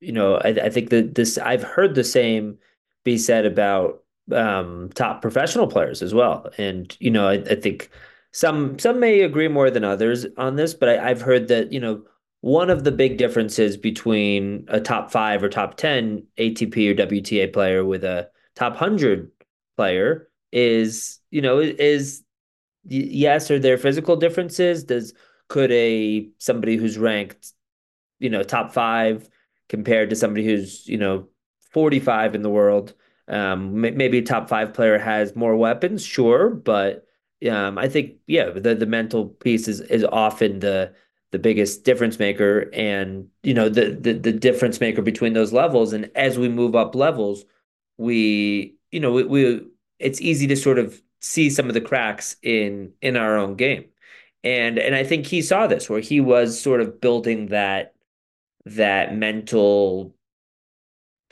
you 0.00 0.12
know, 0.12 0.36
I, 0.36 0.48
I 0.50 0.70
think 0.70 0.90
that 0.90 1.14
this 1.14 1.38
I've 1.38 1.62
heard 1.62 1.94
the 1.94 2.04
same 2.04 2.58
be 3.04 3.18
said 3.18 3.44
about 3.46 4.04
um, 4.32 4.90
top 4.94 5.20
professional 5.22 5.66
players 5.66 6.02
as 6.02 6.14
well, 6.14 6.50
and 6.58 6.96
you 7.00 7.10
know, 7.10 7.28
I, 7.28 7.34
I 7.34 7.54
think 7.56 7.90
some 8.32 8.78
some 8.78 9.00
may 9.00 9.20
agree 9.22 9.48
more 9.48 9.70
than 9.70 9.84
others 9.84 10.26
on 10.36 10.56
this, 10.56 10.74
but 10.74 10.88
I, 10.88 11.10
I've 11.10 11.20
heard 11.22 11.48
that 11.48 11.72
you 11.72 11.80
know 11.80 12.02
one 12.48 12.70
of 12.70 12.82
the 12.82 12.90
big 12.90 13.18
differences 13.18 13.76
between 13.76 14.64
a 14.68 14.80
top 14.80 15.10
five 15.10 15.42
or 15.42 15.50
top 15.50 15.76
10 15.76 16.26
ATP 16.38 16.90
or 16.90 16.94
WTA 16.94 17.52
player 17.52 17.84
with 17.84 18.04
a 18.04 18.30
top 18.56 18.72
100 18.72 19.30
player 19.76 20.30
is, 20.50 21.18
you 21.30 21.42
know, 21.42 21.58
is 21.58 22.22
yes, 22.84 23.50
are 23.50 23.58
there 23.58 23.76
physical 23.76 24.16
differences? 24.16 24.82
Does, 24.84 25.12
could 25.48 25.70
a, 25.72 26.30
somebody 26.38 26.76
who's 26.76 26.96
ranked, 26.96 27.52
you 28.18 28.30
know, 28.30 28.42
top 28.42 28.72
five 28.72 29.28
compared 29.68 30.08
to 30.08 30.16
somebody 30.16 30.46
who's, 30.46 30.88
you 30.88 30.96
know, 30.96 31.28
45 31.72 32.34
in 32.34 32.40
the 32.40 32.48
world, 32.48 32.94
um, 33.28 33.78
maybe 33.78 34.18
a 34.18 34.22
top 34.22 34.48
five 34.48 34.72
player 34.72 34.98
has 34.98 35.36
more 35.36 35.54
weapons, 35.54 36.02
sure, 36.02 36.48
but 36.48 37.04
um, 37.48 37.76
I 37.76 37.88
think 37.88 38.14
yeah, 38.26 38.50
the 38.50 38.74
the 38.74 38.86
mental 38.86 39.26
piece 39.26 39.68
is 39.68 39.80
is 39.82 40.02
often 40.02 40.58
the 40.58 40.94
the 41.30 41.38
biggest 41.38 41.84
difference 41.84 42.18
maker 42.18 42.70
and 42.72 43.28
you 43.42 43.54
know 43.54 43.68
the, 43.68 43.90
the 44.00 44.14
the 44.14 44.32
difference 44.32 44.80
maker 44.80 45.02
between 45.02 45.34
those 45.34 45.52
levels. 45.52 45.92
And 45.92 46.10
as 46.14 46.38
we 46.38 46.48
move 46.48 46.74
up 46.74 46.94
levels 46.94 47.44
we 47.98 48.76
you 48.90 49.00
know 49.00 49.12
we, 49.12 49.24
we 49.24 49.66
it's 49.98 50.20
easy 50.20 50.46
to 50.46 50.56
sort 50.56 50.78
of 50.78 51.00
see 51.20 51.50
some 51.50 51.68
of 51.68 51.74
the 51.74 51.80
cracks 51.80 52.36
in 52.42 52.92
in 53.02 53.16
our 53.16 53.36
own 53.36 53.56
game. 53.56 53.86
And 54.44 54.78
and 54.78 54.94
I 54.94 55.04
think 55.04 55.26
he 55.26 55.42
saw 55.42 55.66
this 55.66 55.90
where 55.90 56.00
he 56.00 56.20
was 56.20 56.60
sort 56.60 56.80
of 56.80 57.00
building 57.00 57.46
that 57.48 57.94
that 58.64 59.14
mental 59.16 60.14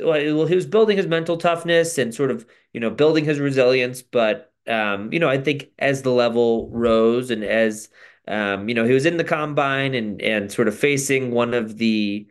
well 0.00 0.46
he 0.46 0.54
was 0.54 0.66
building 0.66 0.96
his 0.96 1.06
mental 1.06 1.36
toughness 1.36 1.98
and 1.98 2.14
sort 2.14 2.30
of 2.30 2.46
you 2.72 2.80
know 2.80 2.90
building 2.90 3.24
his 3.24 3.38
resilience. 3.40 4.02
But 4.02 4.52
um 4.68 5.12
you 5.12 5.20
know 5.20 5.28
I 5.28 5.38
think 5.38 5.70
as 5.78 6.02
the 6.02 6.10
level 6.10 6.68
rose 6.70 7.30
and 7.30 7.44
as 7.44 7.88
um, 8.28 8.68
you 8.68 8.74
know, 8.74 8.84
he 8.84 8.92
was 8.92 9.06
in 9.06 9.16
the 9.16 9.24
combine 9.24 9.94
and 9.94 10.20
and 10.22 10.50
sort 10.50 10.68
of 10.68 10.76
facing 10.76 11.30
one 11.30 11.54
of 11.54 11.78
the 11.78 12.26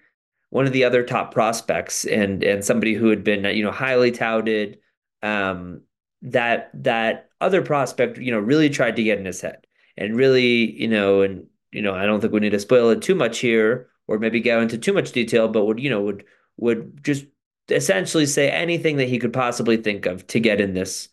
one 0.50 0.66
of 0.66 0.74
the 0.74 0.84
other 0.84 1.04
top 1.04 1.34
prospects 1.34 2.06
and 2.06 2.44
and 2.44 2.64
somebody 2.64 2.94
who 2.94 3.10
had 3.10 3.24
been 3.24 3.44
you 3.56 3.64
know 3.64 3.72
highly 3.72 4.12
touted. 4.12 4.80
Um, 5.22 5.82
that 6.22 6.72
that 6.74 7.30
other 7.42 7.62
prospect, 7.62 8.18
you 8.18 8.32
know, 8.32 8.40
really 8.40 8.70
tried 8.70 8.96
to 8.96 9.04
get 9.04 9.20
in 9.20 9.25
his 9.25 9.42
head 9.42 9.66
and 9.98 10.16
really, 10.16 10.72
you 10.80 10.88
know, 10.88 11.22
and 11.22 11.46
you 11.72 11.82
know, 11.82 11.94
I 11.94 12.06
don't 12.06 12.22
think 12.22 12.34
we 12.34 12.40
need 12.40 12.52
to 12.52 12.60
spoil 12.60 12.90
it 12.90 13.02
too 13.02 13.16
much 13.16 13.40
here 13.40 13.90
or 14.08 14.20
maybe 14.20 14.40
go 14.40 14.62
into 14.62 14.78
too 14.78 14.94
much 14.94 15.12
detail, 15.12 15.48
but 15.48 15.66
would 15.66 15.80
you 15.80 15.90
know 15.90 16.02
would 16.02 16.25
would 16.58 17.04
just 17.04 17.25
essentially 17.70 18.25
say 18.25 18.50
anything 18.50 18.98
that 18.98 19.10
he 19.10 19.20
could 19.20 19.34
possibly 19.34 19.78
think 19.78 20.06
of 20.06 20.25
to 20.28 20.40
get 20.40 20.62
in 20.62 20.74
this 20.74 21.10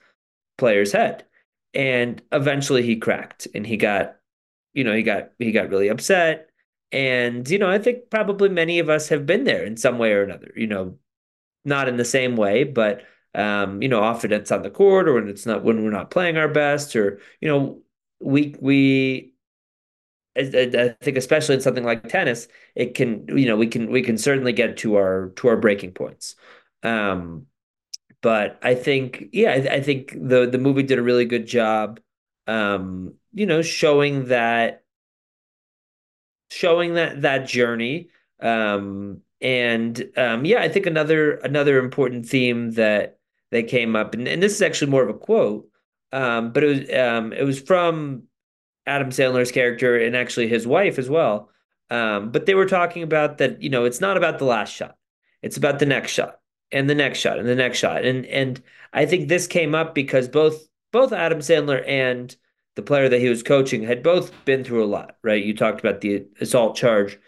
player's 0.58 0.92
head. 0.92 1.24
And 1.74 2.20
eventually 2.32 2.82
he 2.82 2.96
cracked 2.96 3.48
and 3.54 3.66
he 3.66 3.76
got 3.76 4.16
you 4.74 4.84
know, 4.84 4.94
he 4.94 5.02
got 5.02 5.30
he 5.38 5.52
got 5.52 5.70
really 5.70 5.88
upset. 5.88 6.48
And, 6.92 7.48
you 7.48 7.58
know, 7.58 7.70
I 7.70 7.78
think 7.78 8.10
probably 8.10 8.50
many 8.50 8.78
of 8.78 8.90
us 8.90 9.08
have 9.08 9.24
been 9.24 9.44
there 9.44 9.64
in 9.64 9.76
some 9.78 9.98
way 9.98 10.12
or 10.12 10.22
another, 10.22 10.52
you 10.54 10.66
know, 10.66 10.98
not 11.64 11.88
in 11.88 11.96
the 11.96 12.04
same 12.04 12.36
way, 12.36 12.64
but 12.64 13.02
um, 13.34 13.80
you 13.80 13.88
know, 13.88 14.02
often 14.02 14.32
it's 14.32 14.52
on 14.52 14.62
the 14.62 14.70
court 14.70 15.08
or 15.08 15.14
when 15.14 15.28
it's 15.28 15.46
not 15.46 15.64
when 15.64 15.82
we're 15.82 15.90
not 15.90 16.10
playing 16.10 16.36
our 16.36 16.48
best 16.48 16.94
or, 16.96 17.20
you 17.40 17.48
know, 17.48 17.82
we 18.20 18.54
we 18.60 19.32
I, 20.36 20.94
think 21.02 21.16
especially 21.18 21.56
in 21.56 21.60
something 21.60 21.84
like 21.84 22.08
tennis, 22.08 22.48
it 22.74 22.94
can, 22.94 23.26
you 23.28 23.46
know, 23.46 23.56
we 23.56 23.66
can 23.66 23.90
we 23.90 24.02
can 24.02 24.16
certainly 24.16 24.52
get 24.52 24.78
to 24.78 24.96
our 24.96 25.32
to 25.36 25.48
our 25.48 25.56
breaking 25.56 25.92
points. 25.92 26.36
Um, 26.82 27.46
but 28.22 28.58
I 28.62 28.74
think, 28.74 29.24
yeah, 29.32 29.50
I, 29.52 29.74
I 29.76 29.80
think 29.82 30.12
the 30.12 30.48
the 30.50 30.58
movie 30.58 30.82
did 30.84 30.98
a 30.98 31.02
really 31.02 31.26
good 31.26 31.46
job 31.46 32.00
um, 32.46 33.14
you 33.32 33.46
know, 33.46 33.62
showing 33.62 34.26
that 34.26 34.84
showing 36.50 36.94
that 36.94 37.22
that 37.22 37.46
journey. 37.46 38.08
Um, 38.40 39.22
and 39.40 40.10
um, 40.16 40.44
yeah, 40.44 40.60
I 40.60 40.68
think 40.68 40.86
another 40.86 41.32
another 41.36 41.78
important 41.78 42.26
theme 42.26 42.72
that 42.72 43.18
that 43.50 43.68
came 43.68 43.96
up, 43.96 44.14
and, 44.14 44.26
and 44.28 44.42
this 44.42 44.54
is 44.54 44.62
actually 44.62 44.90
more 44.90 45.02
of 45.02 45.08
a 45.08 45.18
quote, 45.18 45.68
um, 46.12 46.52
but 46.52 46.64
it 46.64 46.66
was 46.66 46.94
um, 46.94 47.32
it 47.32 47.44
was 47.44 47.60
from 47.60 48.24
Adam 48.86 49.10
Sandler's 49.10 49.52
character 49.52 49.96
and 49.96 50.16
actually 50.16 50.48
his 50.48 50.66
wife 50.66 50.98
as 50.98 51.08
well. 51.08 51.50
Um, 51.90 52.30
but 52.30 52.46
they 52.46 52.54
were 52.54 52.66
talking 52.66 53.02
about 53.02 53.38
that, 53.38 53.62
you 53.62 53.68
know, 53.68 53.84
it's 53.84 54.00
not 54.00 54.16
about 54.16 54.38
the 54.38 54.46
last 54.46 54.74
shot. 54.74 54.96
It's 55.42 55.56
about 55.56 55.78
the 55.78 55.86
next 55.86 56.12
shot 56.12 56.40
and 56.70 56.88
the 56.88 56.94
next 56.94 57.18
shot 57.18 57.38
and 57.38 57.46
the 57.46 57.54
next 57.54 57.78
shot. 57.78 58.04
And 58.04 58.24
and 58.26 58.62
I 58.92 59.06
think 59.06 59.28
this 59.28 59.46
came 59.46 59.74
up 59.74 59.94
because 59.94 60.28
both 60.28 60.66
both 60.90 61.12
Adam 61.12 61.40
Sandler 61.40 61.86
and 61.86 62.34
the 62.74 62.82
player 62.82 63.08
that 63.08 63.20
he 63.20 63.28
was 63.28 63.42
coaching 63.42 63.82
had 63.82 64.02
both 64.02 64.32
been 64.44 64.64
through 64.64 64.84
a 64.84 64.86
lot, 64.86 65.16
right? 65.22 65.44
You 65.44 65.54
talked 65.54 65.80
about 65.80 66.00
the 66.00 66.26
assault 66.40 66.76
charge 66.76 67.18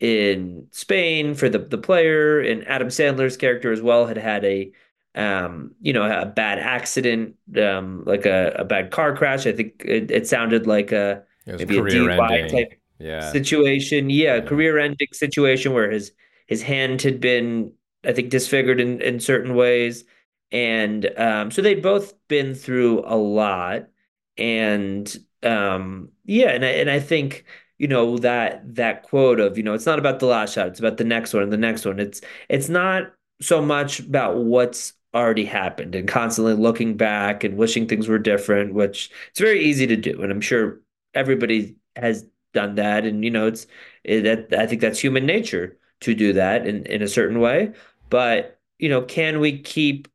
in 0.00 0.66
Spain 0.70 1.34
for 1.34 1.48
the 1.48 1.58
the 1.58 1.78
player, 1.78 2.40
and 2.40 2.66
Adam 2.68 2.88
Sandler's 2.88 3.36
character 3.36 3.72
as 3.72 3.82
well 3.82 4.06
had 4.06 4.16
had 4.16 4.44
a 4.44 4.72
um, 5.14 5.74
you 5.80 5.92
know, 5.92 6.04
a 6.04 6.26
bad 6.26 6.58
accident, 6.58 7.36
um, 7.60 8.02
like 8.06 8.24
a, 8.24 8.54
a 8.58 8.64
bad 8.64 8.90
car 8.90 9.14
crash. 9.14 9.46
I 9.46 9.52
think 9.52 9.82
it, 9.84 10.10
it 10.10 10.26
sounded 10.26 10.66
like 10.66 10.92
a 10.92 11.22
maybe 11.46 11.78
a 11.78 11.82
DUI 11.82 12.50
type 12.50 12.80
yeah. 12.98 13.30
situation. 13.30 14.08
Yeah, 14.10 14.36
yeah. 14.36 14.40
career-ending 14.40 15.08
situation 15.12 15.72
where 15.72 15.90
his 15.90 16.12
his 16.46 16.62
hand 16.62 17.02
had 17.02 17.20
been, 17.20 17.72
I 18.04 18.12
think, 18.12 18.30
disfigured 18.30 18.80
in 18.80 19.00
in 19.02 19.20
certain 19.20 19.54
ways, 19.54 20.04
and 20.50 21.10
um, 21.18 21.50
so 21.50 21.60
they'd 21.60 21.82
both 21.82 22.14
been 22.28 22.54
through 22.54 23.02
a 23.04 23.16
lot, 23.16 23.88
and 24.36 25.16
um, 25.42 26.10
yeah, 26.24 26.50
and 26.50 26.64
I, 26.64 26.68
and 26.68 26.90
I 26.90 27.00
think 27.00 27.44
you 27.78 27.88
know 27.88 28.18
that 28.18 28.74
that 28.76 29.02
quote 29.02 29.40
of 29.40 29.56
you 29.56 29.64
know 29.64 29.74
it's 29.74 29.86
not 29.86 29.98
about 29.98 30.20
the 30.20 30.26
last 30.26 30.54
shot, 30.54 30.68
it's 30.68 30.80
about 30.80 30.96
the 30.96 31.04
next 31.04 31.34
one 31.34 31.42
and 31.42 31.52
the 31.52 31.56
next 31.56 31.84
one. 31.84 31.98
It's 31.98 32.20
it's 32.48 32.68
not 32.68 33.12
so 33.40 33.60
much 33.60 34.00
about 34.00 34.36
what's 34.36 34.94
already 35.14 35.44
happened 35.44 35.94
and 35.94 36.08
constantly 36.08 36.54
looking 36.54 36.96
back 36.96 37.44
and 37.44 37.56
wishing 37.56 37.86
things 37.86 38.08
were 38.08 38.18
different, 38.18 38.74
which 38.74 39.10
it's 39.30 39.40
very 39.40 39.62
easy 39.62 39.86
to 39.86 39.96
do. 39.96 40.22
And 40.22 40.32
I'm 40.32 40.40
sure 40.40 40.80
everybody 41.14 41.76
has 41.96 42.24
done 42.54 42.76
that. 42.76 43.04
And, 43.04 43.24
you 43.24 43.30
know, 43.30 43.46
it's 43.46 43.66
it, 44.04 44.22
that 44.22 44.58
I 44.58 44.66
think 44.66 44.80
that's 44.80 44.98
human 44.98 45.26
nature 45.26 45.78
to 46.00 46.14
do 46.14 46.32
that 46.32 46.66
in, 46.66 46.86
in 46.86 47.02
a 47.02 47.08
certain 47.08 47.40
way. 47.40 47.72
But, 48.08 48.58
you 48.78 48.88
know, 48.88 49.02
can 49.02 49.40
we 49.40 49.58
keep 49.58 50.08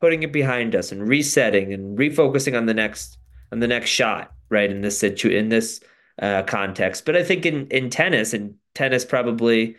putting 0.00 0.22
it 0.22 0.32
behind 0.32 0.74
us 0.74 0.92
and 0.92 1.06
resetting 1.06 1.72
and 1.72 1.98
refocusing 1.98 2.56
on 2.56 2.66
the 2.66 2.74
next 2.74 3.18
on 3.52 3.60
the 3.60 3.68
next 3.68 3.90
shot, 3.90 4.32
right? 4.50 4.70
In 4.70 4.80
this 4.80 4.98
situ 4.98 5.28
in 5.28 5.48
this 5.48 5.80
uh, 6.20 6.42
context. 6.42 7.04
But 7.04 7.16
I 7.16 7.22
think 7.22 7.46
in 7.46 7.66
in 7.68 7.90
tennis 7.90 8.32
and 8.32 8.54
tennis 8.74 9.04
probably 9.04 9.76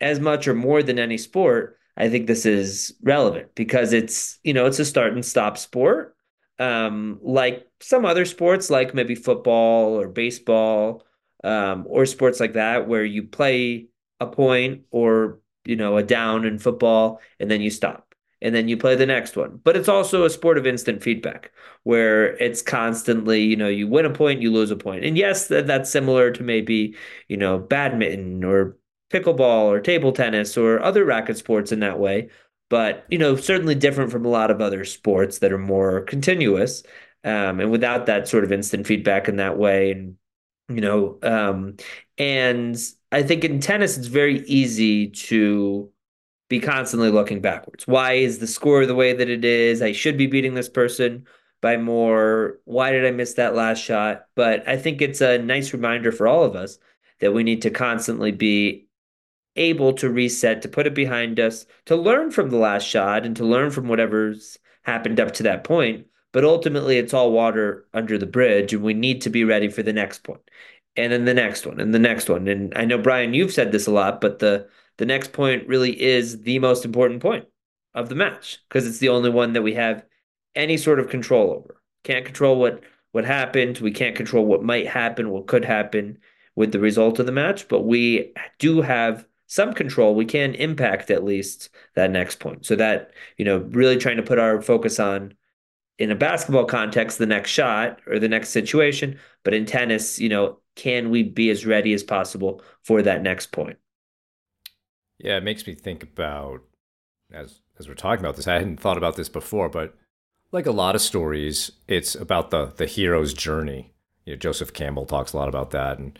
as 0.00 0.20
much 0.20 0.48
or 0.48 0.54
more 0.54 0.82
than 0.82 0.98
any 0.98 1.18
sport, 1.18 1.78
I 1.96 2.08
think 2.08 2.26
this 2.26 2.44
is 2.44 2.94
relevant 3.02 3.54
because 3.54 3.92
it's, 3.92 4.38
you 4.42 4.52
know, 4.52 4.66
it's 4.66 4.78
a 4.78 4.84
start 4.84 5.12
and 5.12 5.24
stop 5.24 5.56
sport. 5.58 6.16
Um, 6.58 7.18
like 7.22 7.66
some 7.80 8.04
other 8.04 8.24
sports, 8.24 8.70
like 8.70 8.94
maybe 8.94 9.14
football 9.14 9.98
or 9.98 10.08
baseball, 10.08 11.04
um, 11.42 11.84
or 11.88 12.06
sports 12.06 12.40
like 12.40 12.54
that, 12.54 12.88
where 12.88 13.04
you 13.04 13.24
play 13.24 13.88
a 14.20 14.26
point 14.26 14.82
or, 14.90 15.40
you 15.64 15.76
know, 15.76 15.96
a 15.96 16.02
down 16.02 16.44
in 16.44 16.58
football 16.58 17.20
and 17.40 17.50
then 17.50 17.60
you 17.60 17.70
stop 17.70 18.13
and 18.44 18.54
then 18.54 18.68
you 18.68 18.76
play 18.76 18.94
the 18.94 19.06
next 19.06 19.36
one. 19.36 19.60
But 19.64 19.76
it's 19.76 19.88
also 19.88 20.24
a 20.24 20.30
sport 20.30 20.58
of 20.58 20.66
instant 20.66 21.02
feedback 21.02 21.50
where 21.82 22.36
it's 22.36 22.62
constantly, 22.62 23.42
you 23.42 23.56
know, 23.56 23.68
you 23.68 23.88
win 23.88 24.06
a 24.06 24.10
point, 24.10 24.42
you 24.42 24.52
lose 24.52 24.70
a 24.70 24.76
point. 24.76 25.04
And 25.04 25.16
yes, 25.18 25.48
that, 25.48 25.66
that's 25.66 25.90
similar 25.90 26.30
to 26.30 26.42
maybe, 26.42 26.96
you 27.28 27.36
know, 27.36 27.58
badminton 27.58 28.44
or 28.44 28.76
pickleball 29.10 29.64
or 29.64 29.80
table 29.80 30.12
tennis 30.12 30.56
or 30.56 30.82
other 30.82 31.04
racket 31.04 31.38
sports 31.38 31.72
in 31.72 31.80
that 31.80 31.98
way 31.98 32.28
but 32.70 33.04
you 33.08 33.18
know 33.18 33.36
certainly 33.36 33.74
different 33.74 34.10
from 34.10 34.24
a 34.24 34.28
lot 34.28 34.50
of 34.50 34.60
other 34.60 34.84
sports 34.84 35.38
that 35.38 35.52
are 35.52 35.58
more 35.58 36.00
continuous 36.02 36.82
um, 37.22 37.60
and 37.60 37.70
without 37.70 38.06
that 38.06 38.26
sort 38.28 38.44
of 38.44 38.52
instant 38.52 38.86
feedback 38.86 39.28
in 39.28 39.36
that 39.36 39.56
way 39.58 39.92
and 39.92 40.16
you 40.68 40.80
know 40.80 41.18
um, 41.22 41.76
and 42.18 42.76
i 43.12 43.22
think 43.22 43.44
in 43.44 43.60
tennis 43.60 43.96
it's 43.96 44.06
very 44.06 44.40
easy 44.46 45.08
to 45.08 45.90
be 46.48 46.60
constantly 46.60 47.10
looking 47.10 47.40
backwards 47.40 47.86
why 47.86 48.12
is 48.12 48.38
the 48.38 48.46
score 48.46 48.86
the 48.86 48.94
way 48.94 49.12
that 49.12 49.28
it 49.28 49.44
is 49.44 49.82
i 49.82 49.92
should 49.92 50.16
be 50.16 50.26
beating 50.26 50.54
this 50.54 50.68
person 50.68 51.26
by 51.60 51.76
more 51.76 52.58
why 52.64 52.90
did 52.90 53.06
i 53.06 53.10
miss 53.10 53.34
that 53.34 53.54
last 53.54 53.78
shot 53.78 54.26
but 54.34 54.66
i 54.68 54.76
think 54.76 55.00
it's 55.00 55.20
a 55.20 55.38
nice 55.38 55.72
reminder 55.72 56.12
for 56.12 56.26
all 56.26 56.44
of 56.44 56.54
us 56.54 56.78
that 57.20 57.32
we 57.32 57.42
need 57.42 57.62
to 57.62 57.70
constantly 57.70 58.30
be 58.32 58.86
able 59.56 59.92
to 59.94 60.10
reset, 60.10 60.62
to 60.62 60.68
put 60.68 60.86
it 60.86 60.94
behind 60.94 61.38
us, 61.38 61.66
to 61.86 61.96
learn 61.96 62.30
from 62.30 62.50
the 62.50 62.56
last 62.56 62.86
shot 62.86 63.24
and 63.24 63.36
to 63.36 63.44
learn 63.44 63.70
from 63.70 63.88
whatever's 63.88 64.58
happened 64.82 65.20
up 65.20 65.32
to 65.32 65.42
that 65.44 65.64
point. 65.64 66.06
But 66.32 66.44
ultimately, 66.44 66.98
it's 66.98 67.14
all 67.14 67.30
water 67.30 67.86
under 67.94 68.18
the 68.18 68.26
bridge, 68.26 68.72
and 68.72 68.82
we 68.82 68.92
need 68.92 69.20
to 69.22 69.30
be 69.30 69.44
ready 69.44 69.68
for 69.68 69.84
the 69.84 69.92
next 69.92 70.24
point, 70.24 70.40
and 70.96 71.12
then 71.12 71.26
the 71.26 71.34
next 71.34 71.64
one, 71.64 71.78
and 71.78 71.94
the 71.94 71.98
next 72.00 72.28
one. 72.28 72.48
And 72.48 72.72
I 72.76 72.84
know 72.84 72.98
Brian, 72.98 73.34
you've 73.34 73.52
said 73.52 73.70
this 73.70 73.86
a 73.86 73.92
lot, 73.92 74.20
but 74.20 74.40
the 74.40 74.66
the 74.98 75.06
next 75.06 75.32
point 75.32 75.66
really 75.68 76.00
is 76.00 76.42
the 76.42 76.58
most 76.58 76.84
important 76.84 77.20
point 77.20 77.46
of 77.94 78.08
the 78.08 78.14
match 78.14 78.58
because 78.68 78.86
it's 78.86 78.98
the 78.98 79.08
only 79.08 79.30
one 79.30 79.52
that 79.52 79.62
we 79.62 79.74
have 79.74 80.04
any 80.54 80.76
sort 80.76 81.00
of 81.00 81.08
control 81.08 81.52
over. 81.52 81.80
Can't 82.04 82.24
control 82.24 82.56
what 82.56 82.82
what 83.12 83.24
happened. 83.24 83.78
We 83.78 83.92
can't 83.92 84.16
control 84.16 84.44
what 84.44 84.64
might 84.64 84.88
happen, 84.88 85.30
what 85.30 85.46
could 85.46 85.64
happen 85.64 86.18
with 86.56 86.72
the 86.72 86.80
result 86.80 87.18
of 87.18 87.26
the 87.26 87.32
match, 87.32 87.68
but 87.68 87.82
we 87.82 88.32
do 88.58 88.80
have 88.82 89.26
some 89.46 89.72
control, 89.72 90.14
we 90.14 90.24
can 90.24 90.54
impact 90.54 91.10
at 91.10 91.24
least 91.24 91.68
that 91.94 92.10
next 92.10 92.40
point. 92.40 92.66
So 92.66 92.76
that, 92.76 93.12
you 93.36 93.44
know, 93.44 93.58
really 93.58 93.96
trying 93.96 94.16
to 94.16 94.22
put 94.22 94.38
our 94.38 94.60
focus 94.60 94.98
on 94.98 95.34
in 95.98 96.10
a 96.10 96.16
basketball 96.16 96.64
context, 96.64 97.18
the 97.18 97.26
next 97.26 97.50
shot 97.50 98.00
or 98.06 98.18
the 98.18 98.28
next 98.28 98.50
situation. 98.50 99.18
But 99.44 99.54
in 99.54 99.66
tennis, 99.66 100.18
you 100.18 100.28
know, 100.28 100.58
can 100.74 101.10
we 101.10 101.22
be 101.22 101.50
as 101.50 101.66
ready 101.66 101.92
as 101.92 102.02
possible 102.02 102.62
for 102.82 103.02
that 103.02 103.22
next 103.22 103.52
point? 103.52 103.78
Yeah, 105.18 105.36
it 105.36 105.44
makes 105.44 105.66
me 105.66 105.74
think 105.74 106.02
about 106.02 106.62
as 107.32 107.60
as 107.78 107.88
we're 107.88 107.94
talking 107.94 108.24
about 108.24 108.36
this, 108.36 108.46
I 108.46 108.54
hadn't 108.54 108.80
thought 108.80 108.96
about 108.98 109.16
this 109.16 109.28
before, 109.28 109.68
but 109.68 109.94
like 110.52 110.66
a 110.66 110.72
lot 110.72 110.94
of 110.94 111.00
stories, 111.00 111.72
it's 111.88 112.14
about 112.14 112.50
the 112.50 112.66
the 112.76 112.86
hero's 112.86 113.34
journey. 113.34 113.92
You 114.24 114.34
know, 114.34 114.38
Joseph 114.38 114.72
Campbell 114.72 115.06
talks 115.06 115.32
a 115.32 115.36
lot 115.36 115.48
about 115.48 115.70
that, 115.72 115.98
and 115.98 116.18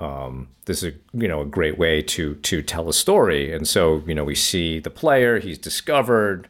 um, 0.00 0.48
this 0.64 0.82
is 0.82 0.94
a, 0.94 0.96
you 1.18 1.28
know 1.28 1.42
a 1.42 1.46
great 1.46 1.78
way 1.78 2.02
to 2.02 2.34
to 2.36 2.62
tell 2.62 2.88
a 2.88 2.94
story. 2.94 3.52
And 3.52 3.68
so 3.68 4.02
you 4.06 4.14
know 4.14 4.24
we 4.24 4.34
see 4.34 4.78
the 4.78 4.90
player, 4.90 5.38
he's 5.38 5.58
discovered, 5.58 6.48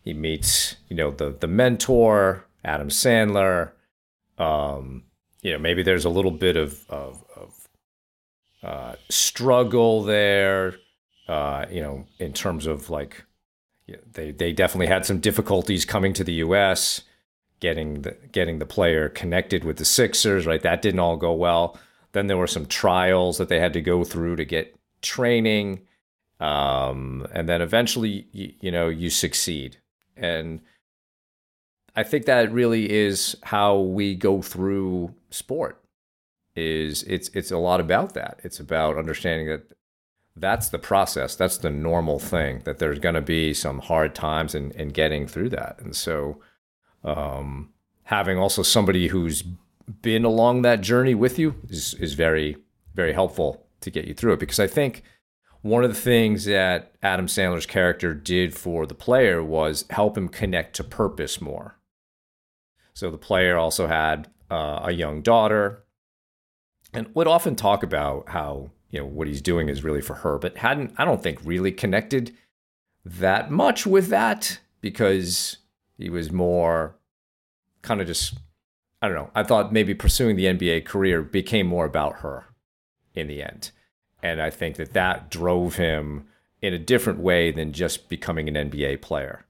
he 0.00 0.12
meets 0.12 0.76
you 0.88 0.96
know 0.96 1.10
the 1.10 1.36
the 1.38 1.46
mentor 1.48 2.46
Adam 2.64 2.88
Sandler. 2.88 3.72
Um, 4.38 5.04
you 5.42 5.52
know 5.52 5.58
maybe 5.58 5.82
there's 5.82 6.04
a 6.04 6.10
little 6.10 6.30
bit 6.30 6.56
of 6.56 6.84
of, 6.88 7.24
of 7.36 7.68
uh, 8.62 8.96
struggle 9.08 10.02
there. 10.02 10.74
Uh, 11.28 11.66
you 11.70 11.80
know 11.80 12.04
in 12.18 12.32
terms 12.32 12.66
of 12.66 12.90
like 12.90 13.24
they 14.12 14.30
they 14.32 14.52
definitely 14.52 14.86
had 14.86 15.06
some 15.06 15.18
difficulties 15.18 15.84
coming 15.84 16.12
to 16.12 16.24
the 16.24 16.34
U.S. 16.34 17.02
Getting 17.60 18.02
the 18.02 18.16
getting 18.32 18.58
the 18.58 18.66
player 18.66 19.08
connected 19.08 19.62
with 19.62 19.76
the 19.76 19.84
Sixers, 19.84 20.46
right? 20.46 20.62
That 20.62 20.82
didn't 20.82 21.00
all 21.00 21.16
go 21.16 21.32
well 21.32 21.78
then 22.12 22.26
there 22.26 22.36
were 22.36 22.46
some 22.46 22.66
trials 22.66 23.38
that 23.38 23.48
they 23.48 23.58
had 23.58 23.72
to 23.72 23.80
go 23.80 24.04
through 24.04 24.36
to 24.36 24.44
get 24.44 24.76
training. 25.00 25.80
Um, 26.40 27.26
and 27.32 27.48
then 27.48 27.62
eventually, 27.62 28.26
you, 28.32 28.52
you 28.60 28.70
know, 28.70 28.88
you 28.88 29.10
succeed. 29.10 29.78
And 30.16 30.60
I 31.96 32.02
think 32.02 32.26
that 32.26 32.52
really 32.52 32.90
is 32.90 33.36
how 33.42 33.78
we 33.78 34.14
go 34.14 34.42
through 34.42 35.14
sport. 35.30 35.78
Is 36.54 37.02
it's 37.04 37.30
it's 37.30 37.50
a 37.50 37.56
lot 37.56 37.80
about 37.80 38.12
that. 38.12 38.40
It's 38.44 38.60
about 38.60 38.98
understanding 38.98 39.46
that 39.46 39.72
that's 40.36 40.68
the 40.70 40.78
process. 40.78 41.36
That's 41.36 41.58
the 41.58 41.70
normal 41.70 42.18
thing. 42.18 42.62
That 42.64 42.78
there's 42.78 42.98
going 42.98 43.14
to 43.14 43.22
be 43.22 43.52
some 43.52 43.80
hard 43.80 44.14
times 44.14 44.54
in, 44.54 44.70
in 44.72 44.88
getting 44.88 45.26
through 45.26 45.50
that. 45.50 45.78
And 45.80 45.94
so, 45.94 46.40
um, 47.04 47.70
having 48.04 48.38
also 48.38 48.62
somebody 48.62 49.08
who's 49.08 49.42
been 50.00 50.24
along 50.24 50.62
that 50.62 50.80
journey 50.80 51.14
with 51.14 51.38
you 51.38 51.54
is 51.68 51.94
is 51.94 52.14
very 52.14 52.56
very 52.94 53.12
helpful 53.12 53.66
to 53.80 53.90
get 53.90 54.06
you 54.06 54.14
through 54.14 54.34
it 54.34 54.40
because 54.40 54.60
I 54.60 54.66
think 54.66 55.02
one 55.62 55.84
of 55.84 55.90
the 55.90 56.00
things 56.00 56.44
that 56.44 56.92
Adam 57.02 57.26
Sandler's 57.26 57.66
character 57.66 58.14
did 58.14 58.54
for 58.54 58.86
the 58.86 58.94
player 58.94 59.42
was 59.42 59.84
help 59.90 60.16
him 60.18 60.28
connect 60.28 60.74
to 60.76 60.84
purpose 60.84 61.40
more. 61.40 61.78
So 62.94 63.10
the 63.10 63.18
player 63.18 63.56
also 63.56 63.86
had 63.86 64.28
uh, 64.50 64.80
a 64.82 64.92
young 64.92 65.22
daughter 65.22 65.84
and 66.92 67.14
would 67.14 67.28
often 67.28 67.56
talk 67.56 67.82
about 67.82 68.30
how 68.30 68.70
you 68.92 69.00
know 69.00 69.06
what 69.06 69.26
he's 69.26 69.42
doing 69.42 69.68
is 69.68 69.82
really 69.82 70.02
for 70.02 70.14
her, 70.14 70.38
but 70.38 70.58
hadn't 70.58 70.92
I 70.96 71.04
don't 71.04 71.22
think 71.22 71.40
really 71.42 71.72
connected 71.72 72.36
that 73.04 73.50
much 73.50 73.84
with 73.86 74.08
that 74.08 74.60
because 74.80 75.56
he 75.98 76.08
was 76.08 76.30
more 76.30 76.94
kind 77.80 78.00
of 78.00 78.06
just 78.06 78.34
I 79.00 79.08
don't 79.08 79.16
know. 79.16 79.30
I 79.34 79.42
thought 79.42 79.72
maybe 79.72 79.94
pursuing 79.94 80.36
the 80.36 80.44
NBA 80.44 80.84
career 80.84 81.22
became 81.22 81.66
more 81.66 81.86
about 81.86 82.18
her 82.18 82.44
in 83.14 83.26
the 83.26 83.42
end. 83.42 83.72
And 84.22 84.40
I 84.40 84.50
think 84.50 84.76
that 84.76 84.92
that 84.92 85.28
drove 85.28 85.74
him 85.74 86.28
in 86.60 86.72
a 86.72 86.78
different 86.78 87.18
way 87.18 87.50
than 87.50 87.72
just 87.72 88.08
becoming 88.08 88.48
an 88.48 88.70
NBA 88.70 89.02
player. 89.02 89.44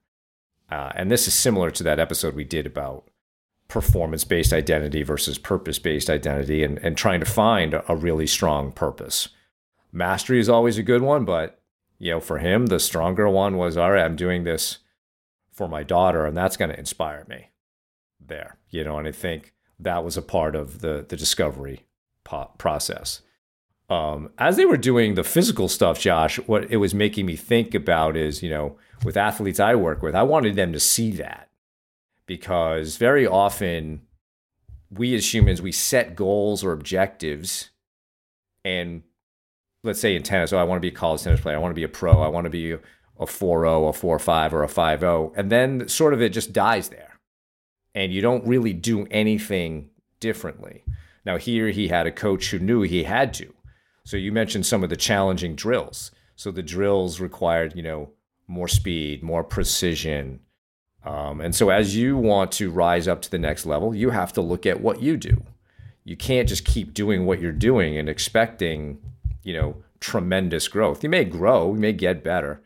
Uh, 0.70 0.90
and 0.94 1.10
this 1.10 1.28
is 1.28 1.34
similar 1.34 1.70
to 1.70 1.82
that 1.82 2.00
episode 2.00 2.34
we 2.34 2.44
did 2.44 2.64
about 2.64 3.06
performance 3.72 4.22
based 4.22 4.52
identity 4.52 5.02
versus 5.02 5.38
purpose 5.38 5.78
based 5.78 6.10
identity 6.10 6.62
and, 6.62 6.76
and 6.80 6.94
trying 6.94 7.20
to 7.20 7.26
find 7.26 7.80
a 7.88 7.96
really 7.96 8.26
strong 8.26 8.70
purpose. 8.70 9.30
Mastery 9.90 10.38
is 10.38 10.48
always 10.50 10.76
a 10.76 10.82
good 10.82 11.00
one, 11.00 11.24
but 11.24 11.58
you 11.98 12.10
know, 12.10 12.20
for 12.20 12.36
him, 12.36 12.66
the 12.66 12.78
stronger 12.78 13.30
one 13.30 13.56
was 13.56 13.78
all 13.78 13.92
right, 13.92 14.04
I'm 14.04 14.14
doing 14.14 14.44
this 14.44 14.78
for 15.50 15.68
my 15.68 15.82
daughter, 15.82 16.26
and 16.26 16.36
that's 16.36 16.58
going 16.58 16.70
to 16.70 16.78
inspire 16.78 17.24
me 17.30 17.48
there, 18.20 18.58
you 18.68 18.84
know, 18.84 18.98
and 18.98 19.08
I 19.08 19.12
think 19.12 19.54
that 19.78 20.04
was 20.04 20.18
a 20.18 20.22
part 20.22 20.54
of 20.54 20.82
the 20.82 21.06
the 21.08 21.16
discovery 21.16 21.86
po- 22.24 22.50
process. 22.58 23.22
Um, 23.88 24.32
as 24.36 24.58
they 24.58 24.66
were 24.66 24.76
doing 24.76 25.14
the 25.14 25.24
physical 25.24 25.68
stuff, 25.68 25.98
Josh, 25.98 26.36
what 26.40 26.70
it 26.70 26.76
was 26.76 26.92
making 26.92 27.24
me 27.24 27.36
think 27.36 27.74
about 27.74 28.18
is, 28.18 28.42
you 28.42 28.50
know, 28.50 28.76
with 29.02 29.16
athletes 29.16 29.60
I 29.60 29.76
work 29.76 30.02
with, 30.02 30.14
I 30.14 30.24
wanted 30.24 30.56
them 30.56 30.74
to 30.74 30.80
see 30.80 31.10
that 31.12 31.48
because 32.32 32.96
very 32.96 33.26
often 33.26 34.00
we 34.90 35.14
as 35.14 35.34
humans, 35.34 35.60
we 35.60 35.70
set 35.70 36.16
goals 36.16 36.64
or 36.64 36.72
objectives 36.72 37.68
and 38.64 39.02
let's 39.84 40.00
say 40.00 40.16
in 40.16 40.22
tennis, 40.22 40.50
oh, 40.50 40.56
I 40.56 40.62
want 40.62 40.78
to 40.78 40.80
be 40.80 40.94
a 40.94 40.98
college 40.98 41.22
tennis 41.22 41.42
player. 41.42 41.56
I 41.56 41.58
want 41.58 41.72
to 41.72 41.78
be 41.78 41.82
a 41.82 41.88
pro. 41.88 42.22
I 42.22 42.28
want 42.28 42.46
to 42.46 42.50
be 42.50 42.72
a 42.72 42.78
4-0, 43.20 43.20
a 43.20 43.92
4-5, 43.92 44.52
or 44.54 44.62
a 44.62 44.66
5-0. 44.66 45.32
And 45.36 45.52
then 45.52 45.88
sort 45.88 46.14
of 46.14 46.22
it 46.22 46.30
just 46.30 46.54
dies 46.54 46.88
there. 46.88 47.20
And 47.94 48.14
you 48.14 48.22
don't 48.22 48.46
really 48.46 48.72
do 48.72 49.06
anything 49.10 49.90
differently. 50.18 50.84
Now 51.26 51.36
here 51.36 51.68
he 51.68 51.88
had 51.88 52.06
a 52.06 52.12
coach 52.12 52.50
who 52.50 52.58
knew 52.58 52.80
he 52.80 53.02
had 53.02 53.34
to. 53.34 53.52
So 54.06 54.16
you 54.16 54.32
mentioned 54.32 54.64
some 54.64 54.82
of 54.82 54.88
the 54.88 54.96
challenging 54.96 55.54
drills. 55.54 56.12
So 56.34 56.50
the 56.50 56.62
drills 56.62 57.20
required, 57.20 57.76
you 57.76 57.82
know, 57.82 58.12
more 58.48 58.68
speed, 58.68 59.22
more 59.22 59.44
precision. 59.44 60.40
Um, 61.04 61.40
and 61.40 61.54
so 61.54 61.70
as 61.70 61.96
you 61.96 62.16
want 62.16 62.52
to 62.52 62.70
rise 62.70 63.08
up 63.08 63.22
to 63.22 63.30
the 63.30 63.38
next 63.38 63.66
level, 63.66 63.94
you 63.94 64.10
have 64.10 64.32
to 64.34 64.40
look 64.40 64.66
at 64.66 64.80
what 64.80 65.02
you 65.02 65.16
do. 65.16 65.44
You 66.04 66.16
can't 66.16 66.48
just 66.48 66.64
keep 66.64 66.94
doing 66.94 67.26
what 67.26 67.40
you're 67.40 67.52
doing 67.52 67.96
and 67.96 68.08
expecting, 68.08 68.98
you 69.42 69.52
know, 69.54 69.76
tremendous 70.00 70.68
growth. 70.68 71.02
You 71.02 71.10
may 71.10 71.24
grow, 71.24 71.74
you 71.74 71.80
may 71.80 71.92
get 71.92 72.24
better, 72.24 72.62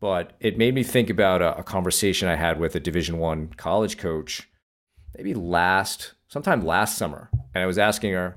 but 0.00 0.32
it 0.40 0.58
made 0.58 0.74
me 0.74 0.82
think 0.82 1.10
about 1.10 1.42
a, 1.42 1.58
a 1.58 1.62
conversation 1.62 2.28
I 2.28 2.36
had 2.36 2.58
with 2.58 2.74
a 2.74 2.80
Division 2.80 3.18
One 3.18 3.48
college 3.48 3.98
coach, 3.98 4.48
maybe 5.16 5.34
last, 5.34 6.14
sometime 6.28 6.64
last 6.64 6.96
summer, 6.96 7.30
and 7.54 7.62
I 7.62 7.66
was 7.66 7.78
asking 7.78 8.12
her, 8.12 8.36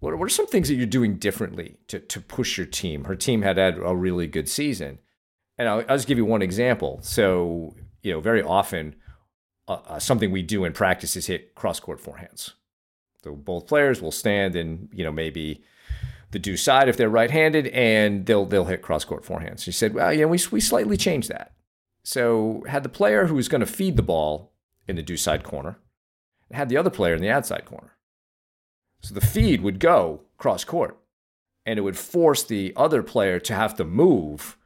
what, 0.00 0.14
are 0.14 0.28
some 0.28 0.46
things 0.46 0.68
that 0.68 0.76
you're 0.76 0.86
doing 0.86 1.16
differently 1.16 1.76
to, 1.88 1.98
to 1.98 2.20
push 2.20 2.56
your 2.56 2.66
team? 2.66 3.04
Her 3.04 3.16
team 3.16 3.42
had 3.42 3.56
had 3.56 3.78
a 3.78 3.96
really 3.96 4.26
good 4.26 4.48
season. 4.48 4.98
And 5.56 5.68
I'll, 5.68 5.78
I'll 5.88 5.96
just 5.96 6.06
give 6.06 6.18
you 6.18 6.24
one 6.24 6.42
example. 6.42 7.00
So, 7.02 7.74
you 8.02 8.12
know, 8.12 8.20
very 8.20 8.42
often 8.42 8.94
uh, 9.66 9.78
uh, 9.86 9.98
something 9.98 10.30
we 10.30 10.42
do 10.42 10.64
in 10.64 10.72
practice 10.72 11.16
is 11.16 11.26
hit 11.26 11.54
cross 11.54 11.80
court 11.80 12.02
forehands. 12.02 12.52
So 13.22 13.34
both 13.34 13.66
players 13.66 14.00
will 14.00 14.12
stand 14.12 14.56
in, 14.56 14.88
you 14.92 15.04
know, 15.04 15.12
maybe 15.12 15.62
the 16.30 16.38
deuce 16.38 16.62
side 16.62 16.88
if 16.88 16.96
they're 16.96 17.08
right-handed, 17.08 17.68
and 17.68 18.26
they'll 18.26 18.46
they'll 18.46 18.66
hit 18.66 18.82
cross 18.82 19.04
court 19.04 19.24
forehands. 19.24 19.62
She 19.62 19.72
said, 19.72 19.94
well, 19.94 20.12
yeah, 20.12 20.26
we 20.26 20.38
we 20.50 20.60
slightly 20.60 20.96
changed 20.96 21.28
that. 21.28 21.52
So 22.04 22.64
had 22.68 22.82
the 22.82 22.88
player 22.88 23.26
who 23.26 23.34
was 23.34 23.48
going 23.48 23.60
to 23.60 23.66
feed 23.66 23.96
the 23.96 24.02
ball 24.02 24.52
in 24.86 24.96
the 24.96 25.02
deuce 25.02 25.22
side 25.22 25.44
corner, 25.44 25.78
and 26.48 26.56
had 26.56 26.68
the 26.68 26.76
other 26.76 26.90
player 26.90 27.14
in 27.14 27.22
the 27.22 27.30
outside 27.30 27.64
corner. 27.64 27.96
So 29.00 29.14
the 29.14 29.20
feed 29.20 29.60
would 29.62 29.78
go 29.78 30.22
cross 30.38 30.64
court 30.64 30.98
and 31.64 31.78
it 31.78 31.82
would 31.82 31.98
force 31.98 32.42
the 32.42 32.72
other 32.76 33.02
player 33.02 33.38
to 33.38 33.54
have 33.54 33.74
to 33.76 33.84
move 33.84 34.56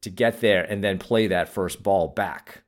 to 0.00 0.10
get 0.10 0.40
there 0.40 0.62
and 0.62 0.82
then 0.82 0.98
play 0.98 1.26
that 1.26 1.48
first 1.48 1.82
ball 1.82 2.08
back. 2.08 2.61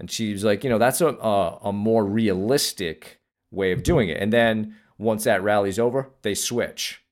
And 0.00 0.10
she 0.10 0.32
was 0.32 0.44
like, 0.44 0.64
you 0.64 0.70
know, 0.70 0.78
that's 0.78 1.02
a, 1.02 1.08
a, 1.08 1.58
a 1.64 1.72
more 1.72 2.06
realistic 2.06 3.20
way 3.50 3.70
of 3.70 3.82
doing 3.82 4.08
it. 4.08 4.16
And 4.16 4.32
then 4.32 4.76
once 4.96 5.24
that 5.24 5.42
rally's 5.42 5.78
over, 5.78 6.08
they 6.22 6.34
switch. 6.34 7.04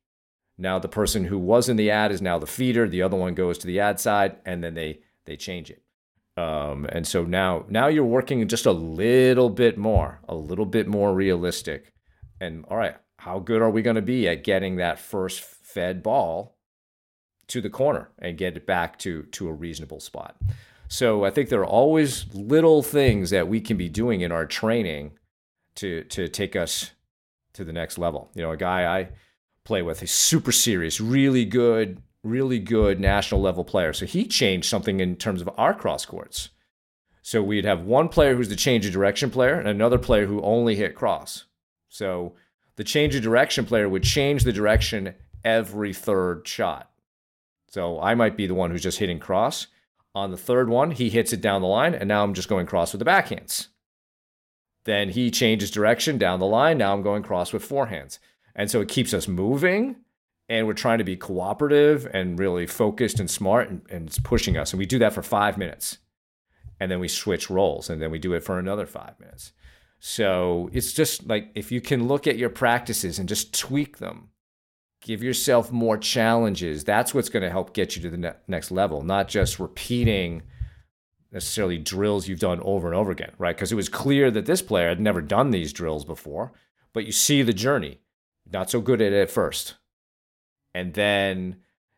Now 0.56 0.78
the 0.78 0.88
person 0.88 1.26
who 1.26 1.38
was 1.38 1.68
in 1.68 1.76
the 1.76 1.90
ad 1.90 2.10
is 2.10 2.22
now 2.22 2.38
the 2.38 2.46
feeder. 2.46 2.88
The 2.88 3.02
other 3.02 3.16
one 3.16 3.34
goes 3.34 3.58
to 3.58 3.66
the 3.66 3.78
ad 3.78 4.00
side, 4.00 4.38
and 4.44 4.64
then 4.64 4.74
they 4.74 5.00
they 5.26 5.36
change 5.36 5.70
it. 5.70 5.82
Um, 6.40 6.86
and 6.90 7.06
so 7.06 7.24
now 7.24 7.66
now 7.68 7.88
you're 7.88 8.04
working 8.04 8.48
just 8.48 8.64
a 8.64 8.72
little 8.72 9.50
bit 9.50 9.76
more, 9.76 10.20
a 10.26 10.34
little 10.34 10.66
bit 10.66 10.88
more 10.88 11.14
realistic. 11.14 11.92
And 12.40 12.64
all 12.68 12.78
right, 12.78 12.96
how 13.18 13.38
good 13.38 13.60
are 13.60 13.70
we 13.70 13.82
going 13.82 13.96
to 13.96 14.02
be 14.02 14.26
at 14.26 14.44
getting 14.44 14.76
that 14.76 14.98
first 14.98 15.40
fed 15.42 16.02
ball 16.02 16.56
to 17.48 17.60
the 17.60 17.70
corner 17.70 18.10
and 18.18 18.38
get 18.38 18.56
it 18.56 18.66
back 18.66 18.98
to 19.00 19.24
to 19.24 19.48
a 19.48 19.52
reasonable 19.52 20.00
spot? 20.00 20.36
So 20.88 21.24
I 21.24 21.30
think 21.30 21.48
there 21.48 21.60
are 21.60 21.66
always 21.66 22.26
little 22.34 22.82
things 22.82 23.30
that 23.30 23.46
we 23.46 23.60
can 23.60 23.76
be 23.76 23.88
doing 23.88 24.22
in 24.22 24.32
our 24.32 24.46
training 24.46 25.12
to 25.76 26.02
to 26.04 26.28
take 26.28 26.56
us 26.56 26.92
to 27.52 27.64
the 27.64 27.72
next 27.72 27.98
level. 27.98 28.30
You 28.34 28.42
know, 28.42 28.50
a 28.50 28.56
guy 28.56 28.98
I 28.98 29.08
play 29.64 29.82
with, 29.82 30.00
he's 30.00 30.12
super 30.12 30.50
serious, 30.50 31.00
really 31.00 31.44
good, 31.44 32.02
really 32.22 32.58
good 32.58 32.98
national 32.98 33.40
level 33.40 33.64
player. 33.64 33.92
So 33.92 34.06
he 34.06 34.26
changed 34.26 34.68
something 34.68 35.00
in 35.00 35.16
terms 35.16 35.42
of 35.42 35.50
our 35.58 35.74
cross 35.74 36.06
courts. 36.06 36.48
So 37.20 37.42
we'd 37.42 37.66
have 37.66 37.82
one 37.82 38.08
player 38.08 38.34
who's 38.34 38.48
the 38.48 38.56
change 38.56 38.86
of 38.86 38.92
direction 38.92 39.30
player 39.30 39.58
and 39.58 39.68
another 39.68 39.98
player 39.98 40.24
who 40.24 40.40
only 40.40 40.76
hit 40.76 40.94
cross. 40.94 41.44
So 41.90 42.34
the 42.76 42.84
change 42.84 43.14
of 43.14 43.22
direction 43.22 43.66
player 43.66 43.88
would 43.88 44.04
change 44.04 44.44
the 44.44 44.52
direction 44.52 45.14
every 45.44 45.92
third 45.92 46.48
shot. 46.48 46.90
So 47.68 48.00
I 48.00 48.14
might 48.14 48.36
be 48.36 48.46
the 48.46 48.54
one 48.54 48.70
who's 48.70 48.82
just 48.82 48.98
hitting 48.98 49.18
cross. 49.18 49.66
On 50.14 50.30
the 50.30 50.36
third 50.36 50.68
one, 50.68 50.90
he 50.90 51.10
hits 51.10 51.32
it 51.32 51.40
down 51.40 51.60
the 51.60 51.68
line, 51.68 51.94
and 51.94 52.08
now 52.08 52.24
I'm 52.24 52.34
just 52.34 52.48
going 52.48 52.66
cross 52.66 52.92
with 52.92 52.98
the 52.98 53.04
backhands. 53.04 53.68
Then 54.84 55.10
he 55.10 55.30
changes 55.30 55.70
direction 55.70 56.18
down 56.18 56.40
the 56.40 56.46
line. 56.46 56.78
Now 56.78 56.94
I'm 56.94 57.02
going 57.02 57.22
cross 57.22 57.52
with 57.52 57.68
forehands. 57.68 58.18
And 58.54 58.70
so 58.70 58.80
it 58.80 58.88
keeps 58.88 59.12
us 59.12 59.28
moving, 59.28 59.96
and 60.48 60.66
we're 60.66 60.72
trying 60.72 60.98
to 60.98 61.04
be 61.04 61.16
cooperative 61.16 62.08
and 62.12 62.38
really 62.38 62.66
focused 62.66 63.20
and 63.20 63.30
smart, 63.30 63.68
and, 63.68 63.82
and 63.90 64.08
it's 64.08 64.18
pushing 64.18 64.56
us. 64.56 64.72
And 64.72 64.78
we 64.78 64.86
do 64.86 64.98
that 64.98 65.12
for 65.12 65.22
five 65.22 65.58
minutes. 65.58 65.98
And 66.80 66.90
then 66.90 67.00
we 67.00 67.08
switch 67.08 67.50
roles, 67.50 67.90
and 67.90 68.00
then 68.00 68.10
we 68.10 68.18
do 68.18 68.32
it 68.32 68.42
for 68.42 68.58
another 68.58 68.86
five 68.86 69.18
minutes. 69.20 69.52
So 70.00 70.70
it's 70.72 70.92
just 70.92 71.26
like 71.26 71.50
if 71.54 71.70
you 71.70 71.80
can 71.80 72.08
look 72.08 72.26
at 72.26 72.38
your 72.38 72.50
practices 72.50 73.18
and 73.18 73.28
just 73.28 73.58
tweak 73.58 73.98
them, 73.98 74.30
give 75.08 75.22
yourself 75.22 75.72
more 75.72 75.96
challenges, 75.96 76.84
that's 76.84 77.14
what's 77.14 77.30
going 77.30 77.42
to 77.42 77.48
help 77.48 77.72
get 77.72 77.96
you 77.96 78.02
to 78.02 78.10
the 78.10 78.18
ne- 78.18 78.34
next 78.46 78.70
level, 78.70 79.02
not 79.02 79.26
just 79.26 79.58
repeating 79.58 80.42
necessarily 81.32 81.78
drills 81.78 82.28
you've 82.28 82.38
done 82.38 82.60
over 82.60 82.88
and 82.88 82.94
over 82.94 83.10
again, 83.10 83.32
right? 83.38 83.56
Because 83.56 83.72
it 83.72 83.76
was 83.76 83.88
clear 83.88 84.30
that 84.30 84.44
this 84.44 84.60
player 84.60 84.90
had 84.90 85.00
never 85.00 85.22
done 85.22 85.50
these 85.50 85.72
drills 85.72 86.04
before, 86.04 86.52
but 86.92 87.06
you 87.06 87.12
see 87.12 87.40
the 87.40 87.54
journey. 87.54 88.00
Not 88.52 88.68
so 88.68 88.82
good 88.82 89.00
at 89.00 89.14
it 89.14 89.22
at 89.22 89.30
first. 89.30 89.76
And 90.74 90.92
then, 90.92 91.56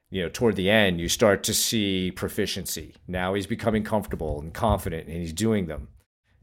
you 0.09 0.23
know, 0.23 0.29
toward 0.29 0.55
the 0.55 0.71
end, 0.71 1.01
you 1.01 1.09
start 1.09 1.43
to 1.45 1.55
see 1.55 2.13
proficiency. 2.13 2.95
Now 3.09 3.35
he's 3.35 3.47
becoming 3.49 3.83
comfortable 3.83 4.41
and 4.41 4.55
confident 4.55 5.09
and 5.09 5.17
he's 5.17 5.33
doing 5.33 5.67
them. 5.67 5.89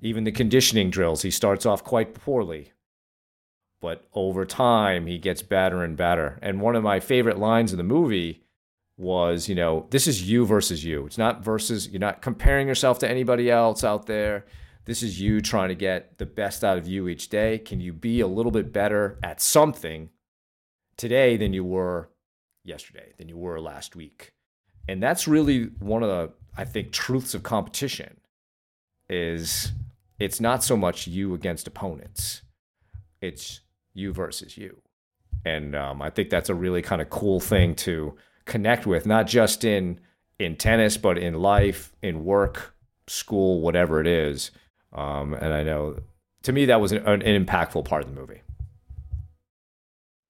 Even 0.01 0.25
the 0.25 0.33
conditioning 0.33 0.89
drills, 0.89 1.21
he 1.21 1.31
starts 1.31 1.65
off 1.65 1.85
quite 1.85 2.13
poorly. 2.13 2.73
But 3.79 4.07
over 4.13 4.45
time, 4.45 5.05
he 5.05 5.17
gets 5.17 5.41
better 5.41 5.83
and 5.83 5.95
better. 5.95 6.39
And 6.41 6.61
one 6.61 6.75
of 6.75 6.83
my 6.83 6.99
favorite 6.99 7.37
lines 7.37 7.71
in 7.71 7.77
the 7.77 7.83
movie 7.83 8.43
was, 8.97 9.47
you 9.47 9.55
know, 9.55 9.85
this 9.91 10.07
is 10.07 10.27
you 10.27 10.45
versus 10.45 10.83
you. 10.83 11.05
It's 11.05 11.17
not 11.17 11.43
versus, 11.43 11.87
you're 11.87 11.99
not 11.99 12.21
comparing 12.21 12.67
yourself 12.67 12.97
to 12.99 13.09
anybody 13.09 13.51
else 13.51 13.83
out 13.83 14.07
there. 14.07 14.45
This 14.85 15.03
is 15.03 15.21
you 15.21 15.41
trying 15.41 15.69
to 15.69 15.75
get 15.75 16.17
the 16.17 16.25
best 16.25 16.63
out 16.63 16.77
of 16.77 16.87
you 16.87 17.07
each 17.07 17.29
day. 17.29 17.59
Can 17.59 17.79
you 17.79 17.93
be 17.93 18.21
a 18.21 18.27
little 18.27 18.51
bit 18.51 18.73
better 18.73 19.19
at 19.21 19.41
something 19.41 20.09
today 20.95 21.37
than 21.37 21.53
you 21.53 21.63
were 21.63 22.09
yesterday, 22.63 23.13
than 23.17 23.29
you 23.29 23.37
were 23.37 23.61
last 23.61 23.95
week? 23.95 24.33
And 24.87 25.03
that's 25.03 25.27
really 25.27 25.65
one 25.79 26.01
of 26.01 26.09
the, 26.09 26.33
I 26.57 26.63
think, 26.63 26.91
truths 26.91 27.33
of 27.35 27.43
competition 27.43 28.17
is 29.09 29.73
it's 30.19 30.39
not 30.39 30.63
so 30.63 30.75
much 30.75 31.05
you 31.05 31.33
against 31.33 31.67
opponents, 31.67 32.41
it's 33.21 33.61
you 33.97 34.13
versus 34.13 34.57
you. 34.57 34.81
And 35.45 35.75
um, 35.75 36.01
I 36.01 36.09
think 36.09 36.29
that's 36.29 36.49
a 36.49 36.55
really 36.55 36.81
kind 36.81 37.01
of 37.01 37.09
cool 37.09 37.39
thing 37.39 37.75
to 37.75 38.15
connect 38.45 38.85
with, 38.85 39.05
not 39.05 39.27
just 39.27 39.63
in 39.63 39.99
in 40.39 40.55
tennis, 40.55 40.97
but 40.97 41.17
in 41.17 41.33
life, 41.33 41.95
in 42.01 42.23
work, 42.23 42.75
school, 43.07 43.61
whatever 43.61 43.99
it 43.99 44.07
is. 44.07 44.51
Um, 44.93 45.33
and 45.33 45.53
I 45.53 45.63
know 45.63 45.99
to 46.43 46.53
me 46.53 46.65
that 46.65 46.79
was 46.79 46.91
an, 46.91 47.05
an 47.05 47.45
impactful 47.45 47.85
part 47.85 48.03
of 48.03 48.13
the 48.13 48.19
movie. 48.19 48.41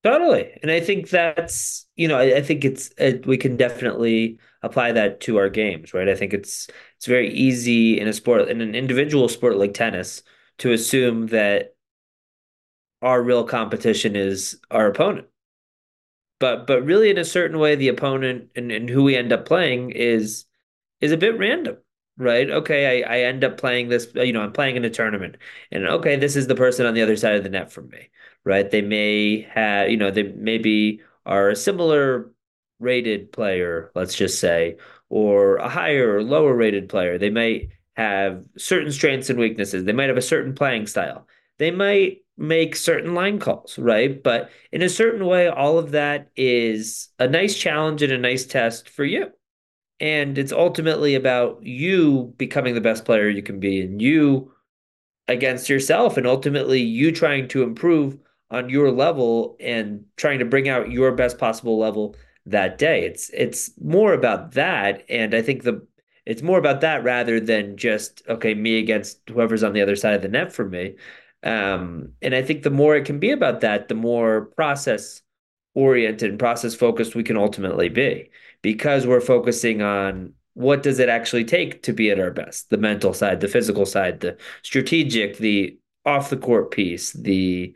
Totally, 0.04 0.58
and 0.62 0.72
I 0.72 0.80
think 0.80 1.10
that's 1.10 1.86
you 1.96 2.08
know 2.08 2.18
I, 2.18 2.38
I 2.38 2.42
think 2.42 2.64
it's 2.64 2.92
it, 2.98 3.26
we 3.26 3.38
can 3.38 3.58
definitely 3.58 4.40
apply 4.64 4.92
that 4.94 5.20
to 5.22 5.38
our 5.38 5.50
games, 5.50 5.94
right? 5.94 6.08
I 6.08 6.16
think 6.16 6.34
it's 6.34 6.68
it's 6.96 7.06
very 7.06 7.30
easy 7.34 8.00
in 8.00 8.08
a 8.08 8.14
sport 8.14 8.48
in 8.48 8.62
an 8.62 8.76
individual 8.76 9.28
sport 9.28 9.58
like 9.58 9.74
tennis 9.74 10.22
to 10.60 10.72
assume 10.72 11.28
that 11.28 11.76
our 13.02 13.22
real 13.24 13.44
competition 13.46 14.16
is 14.16 14.60
our 14.72 14.88
opponent. 14.88 15.28
But 16.40 16.68
but 16.68 16.84
really 16.86 17.10
in 17.10 17.18
a 17.18 17.26
certain 17.26 17.58
way 17.60 17.76
the 17.76 17.88
opponent 17.88 18.50
and, 18.56 18.72
and 18.72 18.90
who 18.90 19.04
we 19.04 19.16
end 19.16 19.34
up 19.34 19.46
playing 19.46 19.92
is 19.92 20.46
is 21.02 21.12
a 21.14 21.18
bit 21.18 21.40
random. 21.40 21.78
right? 22.18 22.50
Okay, 22.52 23.04
I, 23.06 23.18
I 23.18 23.22
end 23.24 23.44
up 23.46 23.58
playing 23.60 23.90
this, 23.90 24.10
you 24.16 24.34
know, 24.34 24.42
I'm 24.44 24.54
playing 24.54 24.78
in 24.78 24.86
a 24.86 24.92
tournament, 24.92 25.38
and 25.72 25.88
okay, 25.88 26.18
this 26.18 26.36
is 26.38 26.48
the 26.48 26.56
person 26.56 26.86
on 26.88 26.96
the 26.96 27.04
other 27.04 27.18
side 27.18 27.36
of 27.38 27.44
the 27.44 27.50
net 27.52 27.72
from 27.74 27.90
me, 27.90 28.10
right? 28.46 28.70
They 28.72 28.82
may 28.84 29.44
have, 29.44 29.90
you 29.92 29.98
know, 29.98 30.12
they 30.12 30.24
maybe 30.26 31.02
are 31.26 31.50
a 31.52 31.58
similar 31.58 32.32
rated 32.80 33.32
player, 33.34 33.92
let's 33.96 34.16
just 34.16 34.40
say, 34.42 34.78
or 35.10 35.58
a 35.58 35.70
higher 35.70 36.18
or 36.18 36.24
lower 36.24 36.56
rated 36.56 36.90
player. 36.90 37.18
They 37.20 37.30
might 37.32 37.70
have 37.96 38.46
certain 38.58 38.92
strengths 38.92 39.30
and 39.32 39.40
weaknesses. 39.40 39.86
They 39.86 39.94
might 39.94 40.10
have 40.10 40.18
a 40.18 40.22
certain 40.24 40.56
playing 40.56 40.88
style. 40.88 41.28
They 41.60 41.72
might 41.72 42.24
make 42.38 42.76
certain 42.76 43.14
line 43.14 43.40
calls, 43.40 43.78
right? 43.80 44.22
But 44.22 44.50
in 44.72 44.82
a 44.82 44.90
certain 44.90 45.26
way, 45.26 45.48
all 45.48 45.80
of 45.80 45.92
that 45.92 46.30
is 46.36 47.10
a 47.20 47.28
nice 47.28 47.58
challenge 47.58 48.02
and 48.04 48.14
a 48.14 48.18
nice 48.18 48.46
test 48.46 48.90
for 48.90 49.04
you. 49.04 49.32
And 50.00 50.38
it's 50.38 50.52
ultimately 50.52 51.16
about 51.16 51.64
you 51.64 52.34
becoming 52.38 52.76
the 52.76 52.82
best 52.82 53.04
player 53.06 53.30
you 53.30 53.42
can 53.42 53.60
be 53.60 53.82
and 53.82 54.00
you 54.02 54.52
against 55.28 55.70
yourself 55.70 56.18
and 56.18 56.28
ultimately 56.28 56.82
you 56.82 57.12
trying 57.12 57.48
to 57.50 57.64
improve 57.64 58.18
on 58.50 58.70
your 58.70 58.92
level 58.92 59.58
and 59.60 60.06
trying 60.16 60.40
to 60.40 60.46
bring 60.46 60.70
out 60.70 60.92
your 60.92 61.12
best 61.14 61.38
possible 61.38 61.78
level 61.80 62.16
that 62.46 62.78
day. 62.78 63.06
It's 63.06 63.30
it's 63.32 63.72
more 63.82 64.14
about 64.14 64.54
that 64.54 65.04
and 65.10 65.34
I 65.34 65.42
think 65.42 65.64
the 65.64 65.86
it's 66.26 66.42
more 66.42 66.60
about 66.60 66.82
that 66.82 67.04
rather 67.04 67.40
than 67.40 67.78
just 67.78 68.22
okay 68.30 68.54
me 68.54 68.80
against 68.80 69.20
whoever's 69.30 69.64
on 69.64 69.74
the 69.74 69.82
other 69.82 69.96
side 69.96 70.14
of 70.14 70.22
the 70.22 70.28
net 70.28 70.54
for 70.54 70.66
me. 70.66 70.96
Um, 71.48 72.14
and 72.22 72.36
I 72.36 72.42
think 72.42 72.64
the 72.64 72.70
more 72.70 72.96
it 72.96 73.06
can 73.06 73.20
be 73.20 73.32
about 73.32 73.62
that, 73.62 73.88
the 73.88 73.96
more 73.96 74.46
process 74.58 75.22
oriented 75.76 76.32
and 76.32 76.40
process 76.40 76.74
focused 76.74 77.16
we 77.16 77.24
can 77.24 77.38
ultimately 77.38 77.88
be 77.88 78.30
because 78.64 79.06
we're 79.06 79.22
focusing 79.22 79.82
on 79.82 80.34
what 80.56 80.82
does 80.82 80.98
it 80.98 81.08
actually 81.08 81.46
take 81.46 81.84
to 81.84 81.94
be 81.94 82.10
at 82.10 82.20
our 82.20 82.32
best 82.32 82.72
the 82.72 82.78
mental 82.78 83.14
side 83.14 83.42
the 83.42 83.48
physical 83.48 83.86
side 83.86 84.20
the 84.22 84.36
strategic 84.64 85.38
the 85.38 85.78
off 86.04 86.32
the 86.32 86.38
court 86.38 86.72
piece 86.72 87.14
the 87.14 87.72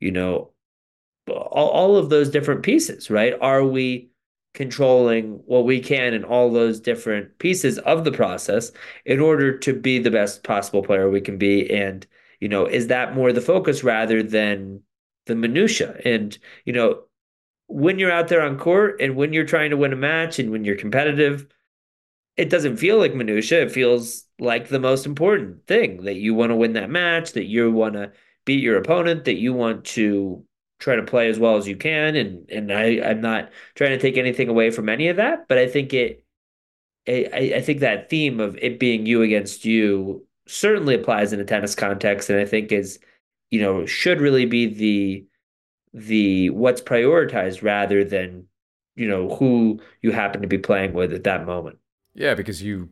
you 0.00 0.10
know 0.10 0.50
all, 1.28 1.68
all 1.68 1.96
of 1.96 2.10
those 2.10 2.28
different 2.28 2.64
pieces 2.64 3.08
right? 3.08 3.34
Are 3.40 3.64
we 3.64 4.10
controlling 4.52 5.40
what 5.46 5.64
we 5.64 5.80
can 5.80 6.12
in 6.12 6.24
all 6.24 6.50
those 6.50 6.80
different 6.80 7.38
pieces 7.38 7.78
of 7.80 8.04
the 8.04 8.12
process 8.12 8.72
in 9.04 9.20
order 9.20 9.56
to 9.58 9.72
be 9.72 10.00
the 10.00 10.10
best 10.10 10.42
possible 10.42 10.82
player 10.82 11.08
we 11.08 11.20
can 11.20 11.38
be 11.38 11.70
and 11.72 12.04
you 12.44 12.48
know 12.48 12.66
is 12.66 12.86
that 12.88 13.14
more 13.14 13.32
the 13.32 13.40
focus 13.40 13.82
rather 13.82 14.22
than 14.22 14.80
the 15.26 15.34
minutia 15.34 15.98
and 16.04 16.38
you 16.66 16.72
know 16.72 16.90
when 17.66 17.98
you're 17.98 18.10
out 18.10 18.28
there 18.28 18.42
on 18.42 18.58
court 18.58 19.00
and 19.00 19.16
when 19.16 19.32
you're 19.32 19.44
trying 19.44 19.70
to 19.70 19.76
win 19.76 19.92
a 19.92 19.96
match 19.96 20.38
and 20.38 20.50
when 20.50 20.64
you're 20.64 20.76
competitive, 20.76 21.46
it 22.36 22.50
doesn't 22.50 22.76
feel 22.76 22.98
like 22.98 23.14
minutia. 23.14 23.62
It 23.62 23.72
feels 23.72 24.24
like 24.38 24.68
the 24.68 24.80
most 24.80 25.06
important 25.06 25.66
thing 25.66 26.04
that 26.04 26.16
you 26.16 26.34
want 26.34 26.50
to 26.50 26.56
win 26.56 26.74
that 26.74 26.90
match, 26.90 27.32
that 27.32 27.46
you 27.46 27.70
want 27.72 27.94
to 27.94 28.12
beat 28.44 28.62
your 28.62 28.76
opponent, 28.76 29.24
that 29.24 29.38
you 29.38 29.52
want 29.52 29.84
to 29.86 30.44
try 30.80 30.96
to 30.96 31.02
play 31.02 31.28
as 31.28 31.38
well 31.38 31.56
as 31.56 31.66
you 31.66 31.76
can. 31.76 32.16
And 32.16 32.50
and 32.50 32.72
I 32.72 33.00
I'm 33.02 33.20
not 33.20 33.50
trying 33.74 33.90
to 33.90 33.98
take 33.98 34.16
anything 34.16 34.48
away 34.48 34.70
from 34.70 34.88
any 34.88 35.08
of 35.08 35.16
that, 35.16 35.48
but 35.48 35.58
I 35.58 35.68
think 35.68 35.94
it 35.94 36.24
I, 37.08 37.52
I 37.56 37.60
think 37.60 37.80
that 37.80 38.10
theme 38.10 38.40
of 38.40 38.56
it 38.60 38.78
being 38.78 39.06
you 39.06 39.22
against 39.22 39.64
you 39.64 40.26
certainly 40.46 40.94
applies 40.94 41.32
in 41.32 41.40
a 41.40 41.44
tennis 41.44 41.74
context, 41.74 42.30
and 42.30 42.38
I 42.38 42.44
think 42.44 42.72
is 42.72 42.98
you 43.50 43.60
know 43.60 43.86
should 43.86 44.20
really 44.20 44.46
be 44.46 44.66
the 44.66 45.26
the 45.92 46.50
what's 46.50 46.80
prioritized 46.80 47.62
rather 47.62 48.04
than 48.04 48.46
you 48.96 49.08
know 49.08 49.34
who 49.36 49.80
you 50.02 50.12
happen 50.12 50.42
to 50.42 50.48
be 50.48 50.58
playing 50.58 50.92
with 50.92 51.12
at 51.12 51.24
that 51.24 51.46
moment. 51.46 51.78
Yeah, 52.14 52.34
because 52.34 52.62
you 52.62 52.90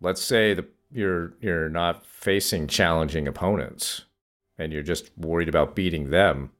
let's 0.00 0.22
say 0.22 0.54
the 0.54 0.66
you're 0.92 1.34
you're 1.40 1.68
not 1.68 2.06
facing 2.06 2.66
challenging 2.66 3.26
opponents 3.26 4.04
and 4.58 4.72
you're 4.72 4.82
just 4.82 5.10
worried 5.16 5.48
about 5.48 5.74
beating 5.74 6.10
them. 6.10 6.50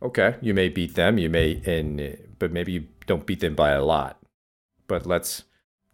Okay, 0.00 0.36
you 0.40 0.54
may 0.54 0.68
beat 0.68 0.94
them, 0.94 1.18
you 1.18 1.28
may 1.28 1.62
and 1.66 2.18
but 2.38 2.52
maybe 2.52 2.72
you 2.72 2.86
don't 3.06 3.26
beat 3.26 3.40
them 3.40 3.54
by 3.54 3.70
a 3.70 3.84
lot. 3.84 4.20
But 4.86 5.06
let's 5.06 5.44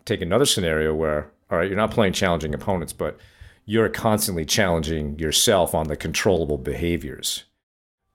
take 0.05 0.21
another 0.21 0.47
scenario 0.47 0.95
where 0.95 1.31
all 1.55 1.61
right, 1.61 1.69
you're 1.69 1.77
not 1.77 1.91
playing 1.91 2.13
challenging 2.13 2.55
opponents, 2.55 2.93
but 2.93 3.19
you're 3.65 3.89
constantly 3.89 4.45
challenging 4.45 5.19
yourself 5.19 5.75
on 5.75 5.89
the 5.89 5.97
controllable 5.97 6.59
behaviors 6.59 7.45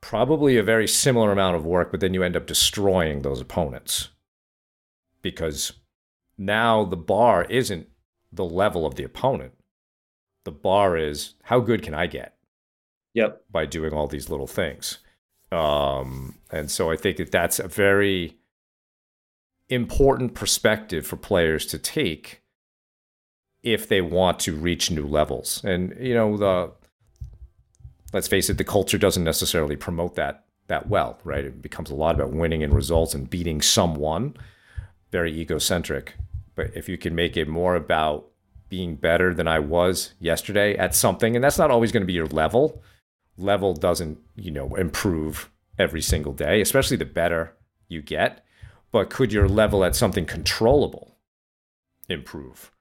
probably 0.02 0.58
a 0.58 0.64
very 0.64 0.88
similar 0.88 1.32
amount 1.32 1.56
of 1.56 1.66
work, 1.66 1.92
but 1.92 2.00
then 2.00 2.14
you 2.14 2.24
end 2.24 2.36
up 2.36 2.48
destroying 2.48 3.22
those 3.22 3.42
opponents 3.42 4.10
because 5.22 5.74
now 6.38 6.86
the 6.86 6.98
bar 6.98 7.46
isn't 7.46 7.88
the 8.32 8.46
level 8.46 8.86
of 8.86 8.96
the 8.96 9.04
opponent. 9.04 9.54
The 10.46 10.52
bar 10.52 10.98
is 10.98 11.36
how 11.44 11.60
good 11.60 11.82
can 11.82 11.94
I 11.94 12.08
get? 12.08 12.36
Yep. 13.14 13.44
By 13.52 13.66
doing 13.66 13.94
all 13.94 14.08
these 14.08 14.30
little 14.30 14.48
things. 14.48 15.00
Um, 15.52 16.36
and 16.52 16.70
so 16.72 16.92
I 16.92 16.96
think 16.96 17.18
that 17.18 17.32
that's 17.32 17.60
a 17.60 17.68
very 17.68 18.38
important 19.68 20.34
perspective 20.34 21.06
for 21.06 21.18
players 21.18 21.66
to 21.68 21.78
take 21.78 22.39
if 23.64 23.88
they 23.88 24.02
want 24.02 24.40
to 24.42 24.56
reach 24.56 24.92
new 24.92 25.06
levels. 25.06 25.62
And 25.64 25.96
you 26.00 26.14
know, 26.14 26.38
the 26.38 26.72
let's 28.14 28.28
face 28.28 28.50
it, 28.50 28.58
the 28.58 28.64
culture 28.64 28.98
doesn't 28.98 29.24
necessarily 29.24 29.76
promote 29.76 30.16
that 30.16 30.46
that 30.68 30.88
well, 30.88 31.20
right? 31.24 31.46
It 31.46 31.62
becomes 31.62 31.90
a 31.90 31.96
lot 31.96 32.16
about 32.16 32.32
winning 32.32 32.64
and 32.64 32.74
results 32.74 33.14
and 33.14 33.30
beating 33.30 33.62
someone, 33.62 34.36
very 35.12 35.38
egocentric. 35.38 36.14
But 36.56 36.72
if 36.76 36.88
you 36.88 36.98
can 36.98 37.16
make 37.16 37.36
it 37.36 37.48
more 37.48 37.76
about 37.76 38.28
being 38.70 38.96
better 38.96 39.34
than 39.34 39.48
I 39.48 39.60
was 39.60 40.14
yesterday 40.20 40.78
at 40.78 40.94
something, 40.96 41.36
and 41.36 41.44
that's 41.44 41.58
not 41.58 41.72
always 41.72 41.92
going 41.92 42.02
to 42.02 42.08
be 42.08 42.14
your 42.14 42.28
level. 42.28 42.82
Level 43.38 43.74
doesn't, 43.74 44.20
you 44.36 44.52
know, 44.52 44.76
improve 44.76 45.50
every 45.78 46.02
single 46.02 46.34
day, 46.34 46.62
especially 46.62 46.98
the 46.98 47.06
better 47.06 47.56
you 47.88 48.02
get. 48.02 48.46
But 48.92 49.10
could 49.10 49.34
your 49.34 49.48
level 49.48 49.84
at 49.84 49.96
something 49.96 50.26
controllable 50.26 51.16
improve? 52.08 52.72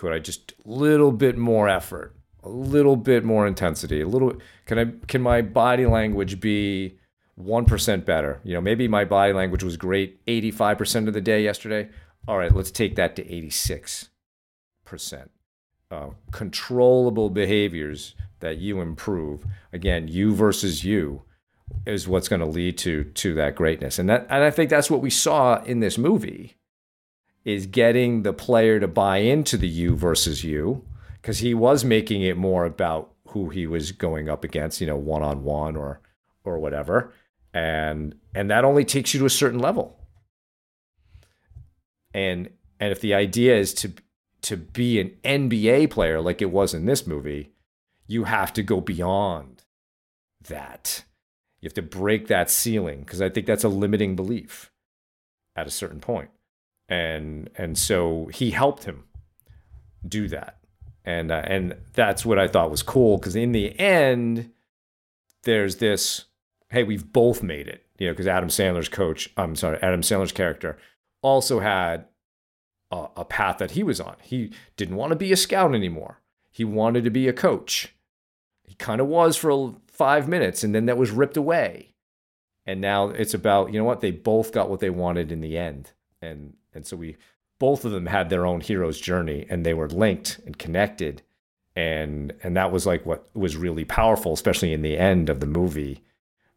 Could 0.00 0.14
I 0.14 0.18
just 0.18 0.54
a 0.64 0.70
little 0.70 1.12
bit 1.12 1.36
more 1.36 1.68
effort? 1.68 2.16
a 2.42 2.48
little 2.48 2.96
bit 2.96 3.24
more 3.24 3.46
intensity, 3.46 4.00
a 4.00 4.08
little 4.08 4.32
can 4.66 4.78
I 4.78 4.86
can 5.06 5.20
my 5.22 5.42
body 5.42 5.86
language 5.86 6.40
be 6.40 6.98
1% 7.38 8.04
better? 8.04 8.40
You 8.44 8.54
know, 8.54 8.60
maybe 8.60 8.88
my 8.88 9.04
body 9.04 9.32
language 9.32 9.62
was 9.62 9.76
great 9.76 10.24
85% 10.26 11.08
of 11.08 11.14
the 11.14 11.20
day 11.20 11.42
yesterday. 11.42 11.88
All 12.26 12.38
right, 12.38 12.54
let's 12.54 12.70
take 12.70 12.96
that 12.96 13.16
to 13.16 13.24
86%. 13.24 14.08
Uh, 15.90 16.10
controllable 16.30 17.30
behaviors 17.30 18.14
that 18.40 18.58
you 18.58 18.80
improve. 18.80 19.44
Again, 19.72 20.08
you 20.08 20.34
versus 20.34 20.84
you 20.84 21.22
is 21.84 22.08
what's 22.08 22.28
going 22.28 22.40
to 22.40 22.46
lead 22.46 22.78
to 22.78 23.04
to 23.04 23.34
that 23.34 23.54
greatness. 23.54 23.98
And 23.98 24.08
that 24.08 24.26
and 24.30 24.44
I 24.44 24.50
think 24.50 24.70
that's 24.70 24.90
what 24.90 25.02
we 25.02 25.10
saw 25.10 25.62
in 25.64 25.80
this 25.80 25.98
movie 25.98 26.56
is 27.44 27.66
getting 27.66 28.22
the 28.22 28.32
player 28.32 28.78
to 28.80 28.88
buy 28.88 29.18
into 29.18 29.56
the 29.56 29.68
you 29.68 29.96
versus 29.96 30.44
you 30.44 30.84
because 31.20 31.38
he 31.38 31.54
was 31.54 31.84
making 31.84 32.22
it 32.22 32.36
more 32.36 32.64
about 32.64 33.12
who 33.28 33.48
he 33.48 33.66
was 33.66 33.92
going 33.92 34.28
up 34.28 34.44
against, 34.44 34.80
you 34.80 34.86
know, 34.86 34.96
one 34.96 35.22
on 35.22 35.44
one 35.44 35.76
or 35.76 36.00
or 36.44 36.58
whatever, 36.58 37.12
and 37.52 38.14
and 38.34 38.50
that 38.50 38.64
only 38.64 38.84
takes 38.84 39.14
you 39.14 39.20
to 39.20 39.26
a 39.26 39.30
certain 39.30 39.58
level. 39.58 39.98
And 42.12 42.50
and 42.78 42.92
if 42.92 43.00
the 43.00 43.14
idea 43.14 43.56
is 43.56 43.74
to 43.74 43.92
to 44.42 44.56
be 44.56 45.00
an 45.00 45.10
NBA 45.22 45.90
player 45.90 46.20
like 46.20 46.40
it 46.40 46.50
was 46.50 46.74
in 46.74 46.86
this 46.86 47.06
movie, 47.06 47.52
you 48.06 48.24
have 48.24 48.52
to 48.54 48.62
go 48.62 48.80
beyond 48.80 49.64
that. 50.48 51.04
You 51.60 51.66
have 51.66 51.74
to 51.74 51.82
break 51.82 52.26
that 52.28 52.50
ceiling 52.50 53.00
because 53.00 53.20
I 53.20 53.28
think 53.28 53.46
that's 53.46 53.64
a 53.64 53.68
limiting 53.68 54.16
belief 54.16 54.72
at 55.54 55.66
a 55.66 55.70
certain 55.70 56.00
point. 56.00 56.30
And 56.90 57.48
and 57.56 57.78
so 57.78 58.28
he 58.34 58.50
helped 58.50 58.84
him 58.84 59.04
do 60.06 60.28
that 60.28 60.60
and 61.04 61.30
uh, 61.30 61.42
and 61.44 61.76
that's 61.94 62.24
what 62.24 62.38
I 62.38 62.46
thought 62.46 62.70
was 62.70 62.82
cool 62.82 63.18
because 63.18 63.36
in 63.36 63.52
the 63.52 63.78
end, 63.78 64.50
there's 65.44 65.76
this. 65.76 66.26
Hey, 66.68 66.84
we've 66.84 67.12
both 67.12 67.42
made 67.42 67.66
it. 67.68 67.84
You 67.98 68.06
know, 68.06 68.12
because 68.12 68.26
Adam 68.26 68.48
Sandler's 68.48 68.88
coach, 68.88 69.30
I'm 69.36 69.56
sorry, 69.56 69.78
Adam 69.82 70.02
Sandler's 70.02 70.32
character 70.32 70.78
also 71.22 71.60
had 71.60 72.06
a, 72.90 73.08
a 73.16 73.24
path 73.24 73.58
that 73.58 73.72
he 73.72 73.82
was 73.82 74.00
on. 74.00 74.16
He 74.22 74.52
didn't 74.76 74.96
want 74.96 75.10
to 75.10 75.16
be 75.16 75.32
a 75.32 75.36
scout 75.36 75.74
anymore. 75.74 76.20
He 76.50 76.64
wanted 76.64 77.04
to 77.04 77.10
be 77.10 77.28
a 77.28 77.32
coach. 77.32 77.94
He 78.64 78.74
kind 78.74 79.00
of 79.00 79.06
was 79.06 79.36
for 79.36 79.74
five 79.88 80.28
minutes, 80.28 80.62
and 80.62 80.74
then 80.74 80.86
that 80.86 80.96
was 80.96 81.10
ripped 81.10 81.36
away. 81.36 81.94
And 82.66 82.80
now 82.80 83.08
it's 83.08 83.34
about 83.34 83.72
you 83.72 83.78
know 83.78 83.84
what 83.84 84.00
they 84.00 84.10
both 84.10 84.52
got 84.52 84.70
what 84.70 84.80
they 84.80 84.90
wanted 84.90 85.32
in 85.32 85.40
the 85.40 85.56
end, 85.56 85.92
and 86.20 86.54
and 86.74 86.86
so 86.86 86.96
we 86.96 87.16
both 87.58 87.84
of 87.84 87.92
them 87.92 88.06
had 88.06 88.30
their 88.30 88.46
own 88.46 88.60
hero's 88.60 89.00
journey 89.00 89.46
and 89.50 89.64
they 89.64 89.74
were 89.74 89.88
linked 89.88 90.40
and 90.46 90.58
connected 90.58 91.22
and 91.76 92.32
and 92.42 92.56
that 92.56 92.72
was 92.72 92.86
like 92.86 93.04
what 93.06 93.28
was 93.34 93.56
really 93.56 93.84
powerful 93.84 94.32
especially 94.32 94.72
in 94.72 94.82
the 94.82 94.98
end 94.98 95.28
of 95.28 95.40
the 95.40 95.46
movie 95.46 96.02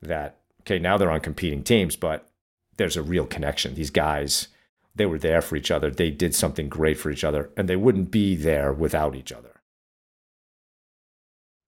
that 0.01 0.37
okay 0.61 0.79
now 0.79 0.97
they're 0.97 1.11
on 1.11 1.19
competing 1.19 1.63
teams 1.63 1.95
but 1.95 2.29
there's 2.77 2.97
a 2.97 3.03
real 3.03 3.25
connection 3.25 3.75
these 3.75 3.91
guys 3.91 4.47
they 4.95 5.05
were 5.05 5.19
there 5.19 5.41
for 5.41 5.55
each 5.55 5.71
other. 5.71 5.89
They 5.89 6.11
did 6.11 6.35
something 6.35 6.69
great 6.69 6.97
for 6.97 7.09
each 7.09 7.23
other, 7.23 7.49
and 7.57 7.67
they 7.67 7.75
wouldn't 7.75 8.11
be 8.11 8.35
there 8.35 8.71
without 8.71 9.15
each 9.15 9.31
other. 9.31 9.61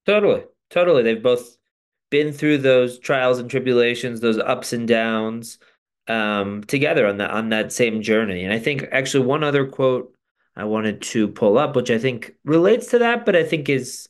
Totally. 0.06 0.44
Totally. 0.70 1.04
They've 1.04 1.22
both 1.22 1.58
been 2.12 2.32
through 2.32 2.60
those 2.60 3.00
trials 3.00 3.40
and 3.40 3.50
tribulations, 3.50 4.22
those 4.22 4.38
ups 4.38 4.74
and 4.74 4.88
downs 4.88 5.58
um, 6.08 6.64
together 6.64 7.08
on 7.08 7.18
that 7.18 7.32
on 7.32 7.50
that 7.50 7.72
same 7.72 8.02
journey. 8.02 8.44
And 8.44 8.54
I 8.54 8.60
think 8.60 8.88
actually 8.92 9.26
one 9.26 9.44
other 9.44 9.66
quote 9.66 10.16
I 10.56 10.64
wanted 10.64 11.02
to 11.02 11.28
pull 11.28 11.58
up, 11.58 11.76
which 11.76 11.92
I 11.92 11.98
think 11.98 12.34
relates 12.46 12.88
to 12.88 13.00
that, 13.00 13.26
but 13.26 13.36
I 13.36 13.44
think 13.44 13.70
is 13.70 14.08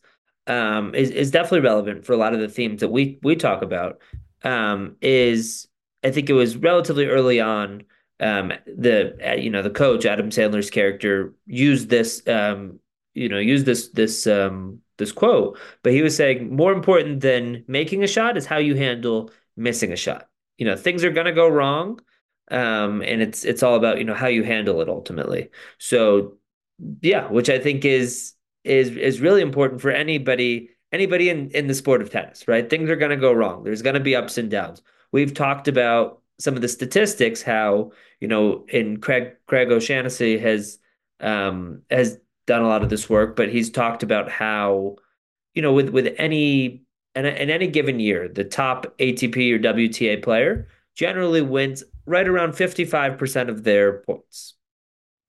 um, 0.47 0.93
is 0.93 1.09
is 1.09 1.31
definitely 1.31 1.61
relevant 1.61 2.05
for 2.05 2.13
a 2.13 2.17
lot 2.17 2.33
of 2.33 2.39
the 2.39 2.49
themes 2.49 2.81
that 2.81 2.89
we 2.89 3.19
we 3.23 3.35
talk 3.35 3.61
about. 3.61 3.99
Um, 4.43 4.95
is 5.01 5.67
I 6.03 6.11
think 6.11 6.29
it 6.29 6.33
was 6.33 6.57
relatively 6.57 7.07
early 7.07 7.41
on. 7.41 7.83
Um, 8.19 8.53
the 8.65 9.17
uh, 9.27 9.33
you 9.33 9.49
know 9.49 9.61
the 9.61 9.69
coach 9.69 10.05
Adam 10.05 10.29
Sandler's 10.29 10.69
character 10.69 11.33
used 11.47 11.89
this 11.89 12.25
um, 12.27 12.79
you 13.13 13.27
know 13.27 13.39
used 13.39 13.65
this 13.65 13.89
this 13.89 14.27
um, 14.27 14.79
this 14.97 15.11
quote, 15.11 15.57
but 15.83 15.93
he 15.93 16.01
was 16.01 16.15
saying 16.15 16.55
more 16.55 16.71
important 16.71 17.21
than 17.21 17.63
making 17.67 18.03
a 18.03 18.07
shot 18.07 18.37
is 18.37 18.45
how 18.45 18.57
you 18.57 18.75
handle 18.75 19.31
missing 19.57 19.91
a 19.91 19.97
shot. 19.97 20.29
You 20.57 20.65
know 20.65 20.75
things 20.75 21.03
are 21.03 21.11
gonna 21.11 21.33
go 21.33 21.47
wrong, 21.47 21.99
um, 22.51 23.01
and 23.01 23.21
it's 23.21 23.45
it's 23.45 23.63
all 23.63 23.75
about 23.75 23.97
you 23.97 24.03
know 24.03 24.13
how 24.13 24.27
you 24.27 24.43
handle 24.43 24.81
it 24.81 24.89
ultimately. 24.89 25.49
So 25.77 26.37
yeah, 27.01 27.29
which 27.29 27.49
I 27.49 27.59
think 27.59 27.85
is 27.85 28.33
is 28.63 28.95
is 28.95 29.21
really 29.21 29.41
important 29.41 29.81
for 29.81 29.91
anybody 29.91 30.69
anybody 30.91 31.29
in 31.29 31.49
in 31.51 31.67
the 31.67 31.75
sport 31.75 32.01
of 32.01 32.09
tennis, 32.09 32.47
right? 32.47 32.69
Things 32.69 32.89
are 32.89 32.95
going 32.95 33.11
to 33.11 33.17
go 33.17 33.33
wrong. 33.33 33.63
There's 33.63 33.81
going 33.81 33.95
to 33.95 33.99
be 33.99 34.15
ups 34.15 34.37
and 34.37 34.49
downs. 34.49 34.81
We've 35.11 35.33
talked 35.33 35.67
about 35.67 36.21
some 36.39 36.55
of 36.55 36.61
the 36.61 36.67
statistics, 36.67 37.41
how 37.41 37.91
you 38.19 38.27
know, 38.27 38.65
in 38.69 38.97
Craig 38.97 39.33
Craig 39.47 39.71
O'Shaughnessy 39.71 40.37
has 40.37 40.79
um, 41.19 41.81
has 41.89 42.17
done 42.47 42.61
a 42.61 42.67
lot 42.67 42.83
of 42.83 42.89
this 42.89 43.09
work, 43.09 43.35
but 43.35 43.49
he's 43.49 43.69
talked 43.69 44.03
about 44.03 44.29
how 44.29 44.95
you 45.53 45.61
know 45.61 45.73
with 45.73 45.89
with 45.89 46.13
any 46.17 46.84
in, 47.15 47.25
in 47.25 47.49
any 47.49 47.67
given 47.67 47.99
year, 47.99 48.27
the 48.27 48.43
top 48.43 48.97
ATP 48.99 49.53
or 49.53 49.59
WTA 49.59 50.21
player 50.21 50.67
generally 50.95 51.41
wins 51.41 51.83
right 52.05 52.27
around 52.27 52.51
55% 52.51 53.49
of 53.49 53.63
their 53.63 53.99
points. 53.99 54.53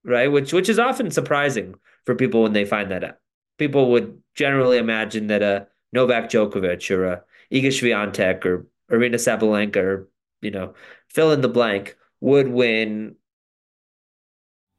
Right? 0.05 0.29
Which 0.31 0.53
which 0.53 0.69
is 0.69 0.79
often 0.79 1.11
surprising 1.11 1.75
for 2.05 2.15
people 2.15 2.43
when 2.43 2.53
they 2.53 2.65
find 2.65 2.91
that 2.93 3.03
out 3.03 3.17
people 3.59 3.91
would 3.93 4.21
generally 4.35 4.79
imagine 4.79 5.29
that 5.29 5.43
a 5.43 5.67
Novak 5.93 6.29
Djokovic 6.29 6.91
or 6.91 7.05
a 7.07 7.23
Iga 7.53 7.69
Swiatek 7.69 8.45
or 8.45 8.67
Aryna 8.91 9.17
Sabalenka 9.17 9.77
or 9.77 10.09
you 10.41 10.51
know 10.51 10.75
fill 11.09 11.33
in 11.33 11.41
the 11.41 11.49
blank 11.49 11.97
would 12.21 12.49
win 12.49 13.17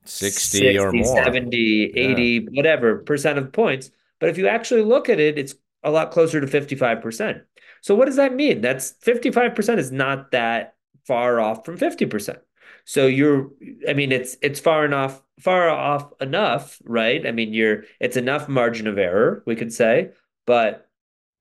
60, 0.05 0.57
60 0.59 0.79
or 0.79 0.91
more 0.91 1.23
70 1.23 1.91
80 1.95 2.23
yeah. 2.23 2.39
whatever 2.53 2.97
percent 2.99 3.37
of 3.37 3.51
points 3.51 3.91
but 4.19 4.29
if 4.29 4.37
you 4.37 4.47
actually 4.47 4.81
look 4.81 5.09
at 5.09 5.19
it 5.19 5.37
it's 5.37 5.55
a 5.87 5.91
lot 5.91 6.11
closer 6.11 6.39
to 6.39 6.47
55% 6.47 7.41
so 7.81 7.95
what 7.95 8.05
does 8.05 8.17
that 8.17 8.33
mean 8.33 8.61
that's 8.61 8.93
55% 9.03 9.77
is 9.77 9.91
not 9.91 10.31
that 10.31 10.75
far 11.05 11.39
off 11.39 11.65
from 11.65 11.77
50% 11.77 12.37
so 12.87 13.05
you're, 13.05 13.51
I 13.87 13.91
mean, 13.91 14.13
it's 14.13 14.37
it's 14.41 14.61
far 14.61 14.85
enough, 14.85 15.21
far 15.41 15.69
off 15.69 16.09
enough, 16.21 16.81
right? 16.85 17.27
I 17.27 17.33
mean, 17.33 17.53
you're 17.53 17.83
it's 17.99 18.15
enough 18.15 18.47
margin 18.47 18.87
of 18.87 18.97
error, 18.97 19.43
we 19.45 19.57
could 19.57 19.73
say, 19.73 20.11
but 20.45 20.89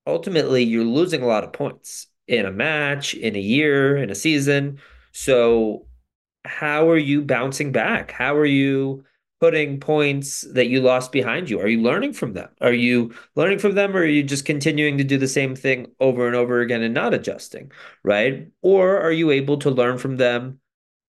ultimately 0.09 0.65
you're 0.65 0.85
losing 0.85 1.23
a 1.23 1.27
lot 1.27 1.45
of 1.45 1.53
points 1.53 2.09
in 2.27 2.47
a 2.47 2.51
match, 2.51 3.15
in 3.15 3.37
a 3.37 3.41
year, 3.41 3.97
in 3.97 4.11
a 4.11 4.15
season. 4.17 4.81
So 5.13 5.87
how 6.45 6.91
are 6.91 6.99
you 6.99 7.23
bouncing 7.23 7.71
back? 7.71 8.11
How 8.11 8.35
are 8.37 8.45
you 8.45 9.05
putting 9.41 9.79
points 9.81 10.43
that 10.53 10.69
you 10.69 10.81
lost 10.81 11.13
behind 11.13 11.51
you? 11.51 11.61
Are 11.61 11.69
you 11.69 11.83
learning 11.83 12.15
from 12.15 12.33
them? 12.33 12.49
Are 12.61 12.73
you 12.73 13.15
learning 13.35 13.59
from 13.59 13.75
them 13.75 13.95
or 13.95 14.01
are 14.01 14.07
you 14.07 14.23
just 14.23 14.45
continuing 14.47 14.97
to 14.99 15.05
do 15.05 15.19
the 15.19 15.29
same 15.29 15.55
thing 15.55 15.89
over 16.01 16.27
and 16.27 16.35
over 16.35 16.61
again 16.61 16.83
and 16.83 16.95
not 16.95 17.13
adjusting, 17.15 17.71
right? 18.03 18.49
Or 18.63 18.99
are 18.99 19.13
you 19.13 19.31
able 19.31 19.59
to 19.59 19.71
learn 19.71 19.99
from 19.99 20.17
them 20.17 20.61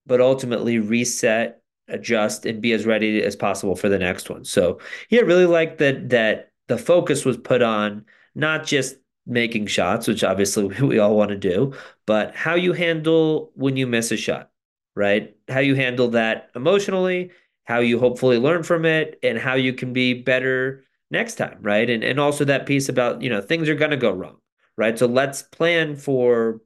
but 0.07 0.21
ultimately 0.21 0.79
reset, 0.79 1.61
adjust, 1.89 2.45
and 2.45 2.61
be 2.61 2.71
as 2.71 2.85
ready 2.85 3.21
as 3.21 3.35
possible 3.35 3.75
for 3.75 3.89
the 3.89 3.99
next 3.99 4.29
one. 4.29 4.45
So 4.45 4.79
yeah, 5.09 5.21
really 5.21 5.45
like 5.45 5.77
that 5.77 6.09
that 6.09 6.51
the 6.67 6.77
focus 6.77 7.25
was 7.25 7.37
put 7.37 7.61
on 7.61 8.05
not 8.33 8.65
just 8.65 8.95
making 9.25 9.67
shots, 9.67 10.07
which 10.07 10.23
obviously 10.23 10.65
we 10.81 10.97
all 10.97 11.15
want 11.15 11.29
to 11.29 11.37
do, 11.37 11.73
but 12.05 12.33
how 12.33 12.55
you 12.55 12.73
handle 12.73 13.51
when 13.53 13.77
you 13.77 13.85
miss 13.85 14.11
a 14.11 14.17
shot, 14.17 14.49
right? 14.95 15.35
How 15.49 15.59
you 15.59 15.75
handle 15.75 16.09
that 16.09 16.49
emotionally, 16.55 17.31
how 17.67 17.80
you 17.80 17.99
hopefully 17.99 18.38
learn 18.38 18.63
from 18.63 18.86
it, 18.86 19.19
and 19.21 19.38
how 19.38 19.56
you 19.56 19.73
can 19.73 19.93
be 19.93 20.13
better 20.13 20.84
next 21.12 21.36
time, 21.36 21.58
right? 21.62 21.89
And 21.89 22.03
and 22.03 22.19
also 22.19 22.45
that 22.45 22.65
piece 22.65 22.89
about, 22.89 23.21
you 23.21 23.30
know, 23.30 23.41
things 23.41 23.69
are 23.69 23.75
gonna 23.75 23.97
go 23.97 24.12
wrong, 24.12 24.38
right? 24.77 24.97
So 24.97 25.06
let's 25.06 25.43
plan 25.43 25.95
for 25.95 26.62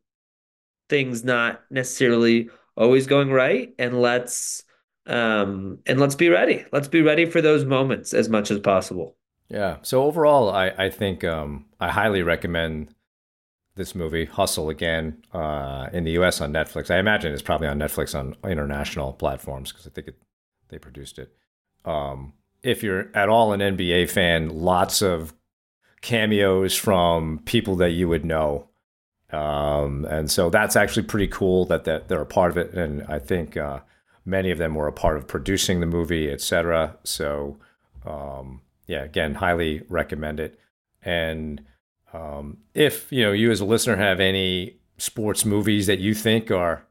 things 0.90 1.24
not 1.24 1.62
necessarily 1.72 2.50
always 2.76 3.08
going 3.08 3.32
right 3.32 3.74
and 3.80 4.02
let's 4.02 4.64
um 5.08 5.80
and 5.86 6.00
let's 6.00 6.16
be 6.16 6.30
ready 6.30 6.66
let's 6.74 6.88
be 6.88 7.02
ready 7.02 7.26
for 7.26 7.42
those 7.42 7.64
moments 7.64 8.14
as 8.14 8.28
much 8.28 8.52
as 8.52 8.60
possible 8.60 9.16
yeah 9.50 9.78
so 9.82 10.04
overall 10.04 10.52
i 10.52 10.68
i 10.78 10.90
think 10.90 11.24
um 11.24 11.66
i 11.80 11.90
highly 11.90 12.22
recommend 12.22 12.94
this 13.76 13.96
movie 13.96 14.26
hustle 14.26 14.70
again 14.70 15.24
uh 15.34 15.88
in 15.94 16.04
the 16.04 16.12
us 16.12 16.42
on 16.42 16.52
netflix 16.52 16.92
i 16.92 17.00
imagine 17.00 17.32
it's 17.32 17.42
probably 17.42 17.68
on 17.68 17.80
netflix 17.80 18.18
on 18.18 18.36
international 18.44 19.14
platforms 19.14 19.72
because 19.72 19.88
i 19.88 19.90
think 19.90 20.10
it, 20.10 20.16
they 20.72 20.80
produced 20.80 21.20
it 21.20 21.36
um 21.86 22.34
if 22.64 22.82
you're 22.82 23.10
at 23.16 23.30
all 23.30 23.54
an 23.54 23.60
nba 23.60 24.10
fan 24.10 24.50
lots 24.50 25.02
of 25.02 25.34
cameos 26.02 26.76
from 26.76 27.40
people 27.46 27.76
that 27.76 27.92
you 27.92 28.08
would 28.08 28.26
know 28.26 28.68
um, 29.32 30.06
and 30.06 30.30
so 30.30 30.50
that's 30.50 30.76
actually 30.76 31.04
pretty 31.04 31.28
cool 31.28 31.66
that, 31.66 31.86
that 31.86 32.08
they're 32.08 32.22
a 32.22 32.26
part 32.26 32.52
of 32.52 32.58
it. 32.58 32.74
And 32.74 33.04
I 33.08 33.20
think 33.20 33.56
uh, 33.56 33.80
many 34.26 34.52
of 34.52 34.58
them 34.58 34.76
were 34.76 34.88
a 34.88 34.94
part 34.94 35.18
of 35.18 35.28
producing 35.28 35.80
the 35.80 35.86
movie, 35.86 36.30
etc. 36.30 36.98
So, 37.04 37.58
um, 38.06 38.62
yeah, 38.88 39.04
again, 39.04 39.36
highly 39.36 39.84
recommend 39.88 40.40
it. 40.40 40.60
And 41.02 41.62
um, 42.14 42.58
if 42.74 43.12
you 43.12 43.24
know 43.24 43.32
you 43.32 43.52
as 43.52 43.62
a 43.62 43.66
listener 43.66 43.96
have 43.96 44.20
any 44.20 44.80
sports 44.98 45.46
movies 45.46 45.88
that 45.88 46.00
you 46.00 46.14
think 46.14 46.52
are 46.52 46.86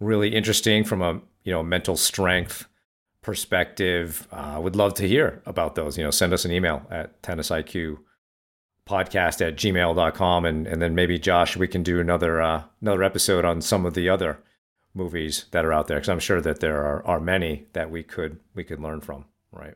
really 0.00 0.34
interesting 0.34 0.82
from 0.82 1.02
a 1.02 1.20
you 1.44 1.52
know 1.52 1.62
mental 1.62 1.96
strength 1.96 2.66
perspective, 3.22 4.26
I 4.32 4.54
uh, 4.54 4.60
would 4.60 4.76
love 4.76 4.94
to 4.94 5.08
hear 5.08 5.42
about 5.46 5.74
those. 5.74 5.96
You 5.96 6.04
know, 6.04 6.10
send 6.10 6.32
us 6.32 6.44
an 6.44 6.52
email 6.52 6.86
at 6.90 7.22
tennisiq 7.22 7.98
podcast 8.86 9.46
at 9.46 9.56
gmail.com 9.56 10.44
and, 10.44 10.66
and 10.66 10.82
then 10.82 10.92
maybe 10.94 11.16
josh 11.16 11.56
we 11.56 11.68
can 11.68 11.84
do 11.84 12.00
another 12.00 12.42
uh, 12.42 12.64
another 12.80 13.02
episode 13.04 13.44
on 13.44 13.60
some 13.60 13.86
of 13.86 13.94
the 13.94 14.08
other 14.08 14.40
movies 14.92 15.46
that 15.52 15.64
are 15.64 15.72
out 15.72 15.86
there 15.86 15.98
because 15.98 16.08
i'm 16.08 16.18
sure 16.18 16.40
that 16.40 16.58
there 16.58 16.84
are, 16.84 17.06
are 17.06 17.20
many 17.20 17.64
that 17.74 17.90
we 17.92 18.02
could 18.02 18.40
we 18.54 18.64
could 18.64 18.80
learn 18.80 19.00
from 19.00 19.24
right? 19.52 19.74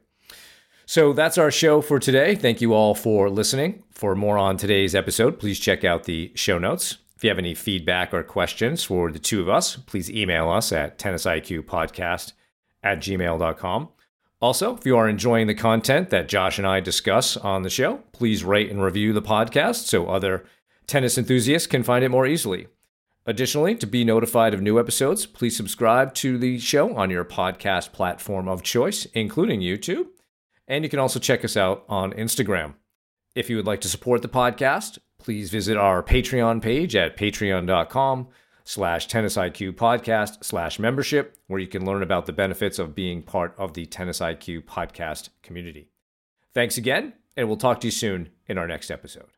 So 0.89 1.13
that's 1.13 1.37
our 1.37 1.51
show 1.51 1.81
for 1.81 1.99
today. 1.99 2.37
Thank 2.37 2.61
you 2.61 2.73
all 2.73 2.95
for 2.95 3.29
listening. 3.29 3.83
For 3.91 4.15
more 4.15 4.39
on 4.39 4.57
today's 4.57 4.95
episode 4.95 5.39
please 5.39 5.59
check 5.59 5.85
out 5.85 6.05
the 6.05 6.33
show 6.35 6.59
notes. 6.59 6.99
If 7.17 7.25
you 7.25 7.31
have 7.31 7.39
any 7.39 7.55
feedback 7.55 8.13
or 8.13 8.23
questions 8.23 8.85
for 8.85 9.11
the 9.11 9.19
two 9.19 9.41
of 9.41 9.49
us 9.49 9.77
please 9.77 10.11
email 10.11 10.51
us 10.51 10.73
at 10.73 10.99
tennisiqpodcast 10.99 12.33
at 12.87 12.99
gmail.com 13.01 13.89
also, 14.41 14.77
if 14.77 14.85
you 14.85 14.97
are 14.99 15.09
enjoying 15.09 15.47
the 15.47 15.55
content 15.55 16.11
that 16.11 16.29
Josh 16.29 16.59
and 16.59 16.67
I 16.67 16.81
discuss 16.81 17.39
on 17.39 17.63
the 17.63 17.71
show, 17.71 18.03
please 18.13 18.45
rate 18.45 18.71
and 18.71 18.83
review 18.83 19.15
the 19.15 19.23
podcast 19.23 19.87
so 19.87 20.09
other 20.09 20.45
tennis 20.87 21.17
enthusiasts 21.17 21.67
can 21.67 21.83
find 21.83 22.05
it 22.05 22.11
more 22.11 22.27
easily. 22.27 22.67
Additionally, 23.25 23.75
to 23.77 23.87
be 23.87 24.05
notified 24.05 24.53
of 24.53 24.61
new 24.61 24.79
episodes, 24.79 25.25
please 25.25 25.57
subscribe 25.57 26.15
to 26.15 26.37
the 26.37 26.59
show 26.59 26.95
on 26.95 27.11
your 27.11 27.25
podcast 27.25 27.93
platform 27.93 28.47
of 28.47 28.63
choice, 28.63 29.07
including 29.15 29.61
YouTube. 29.61 30.07
And 30.69 30.85
you 30.85 30.91
can 30.91 30.99
also 30.99 31.19
check 31.19 31.45
us 31.45 31.57
out 31.57 31.85
on 31.89 32.13
Instagram. 32.13 32.75
If 33.35 33.49
you 33.49 33.57
would 33.57 33.67
like 33.67 33.81
to 33.81 33.89
support 33.89 34.21
the 34.21 34.29
podcast, 34.29 34.99
please 35.19 35.51
visit 35.51 35.79
our 35.79 36.03
Patreon 36.03 36.61
page 36.61 36.95
at 36.95 37.17
patreon.com 37.17 38.29
slash 38.67 39.07
tennis 39.07 39.37
IQ 39.37 39.73
podcast 39.73 40.45
slash 40.45 40.79
membership, 40.79 41.39
where 41.47 41.61
you 41.61 41.69
can 41.69 41.87
learn 41.87 42.03
about 42.03 42.27
the 42.27 42.33
benefits 42.33 42.79
of 42.79 42.95
being 42.95 43.23
part 43.23 43.55
of 43.57 43.73
the 43.73 43.87
Tennis 43.87 44.19
IQ 44.19 44.65
podcast 44.65 45.31
community. 45.43 45.89
Thanks 46.53 46.77
again, 46.77 47.15
and 47.37 47.49
we'll 47.49 47.57
talk 47.57 47.81
to 47.81 47.87
you 47.87 47.93
soon 47.93 48.31
in 48.47 48.59
our 48.59 48.67
next 48.67 48.91
episode. 48.91 49.31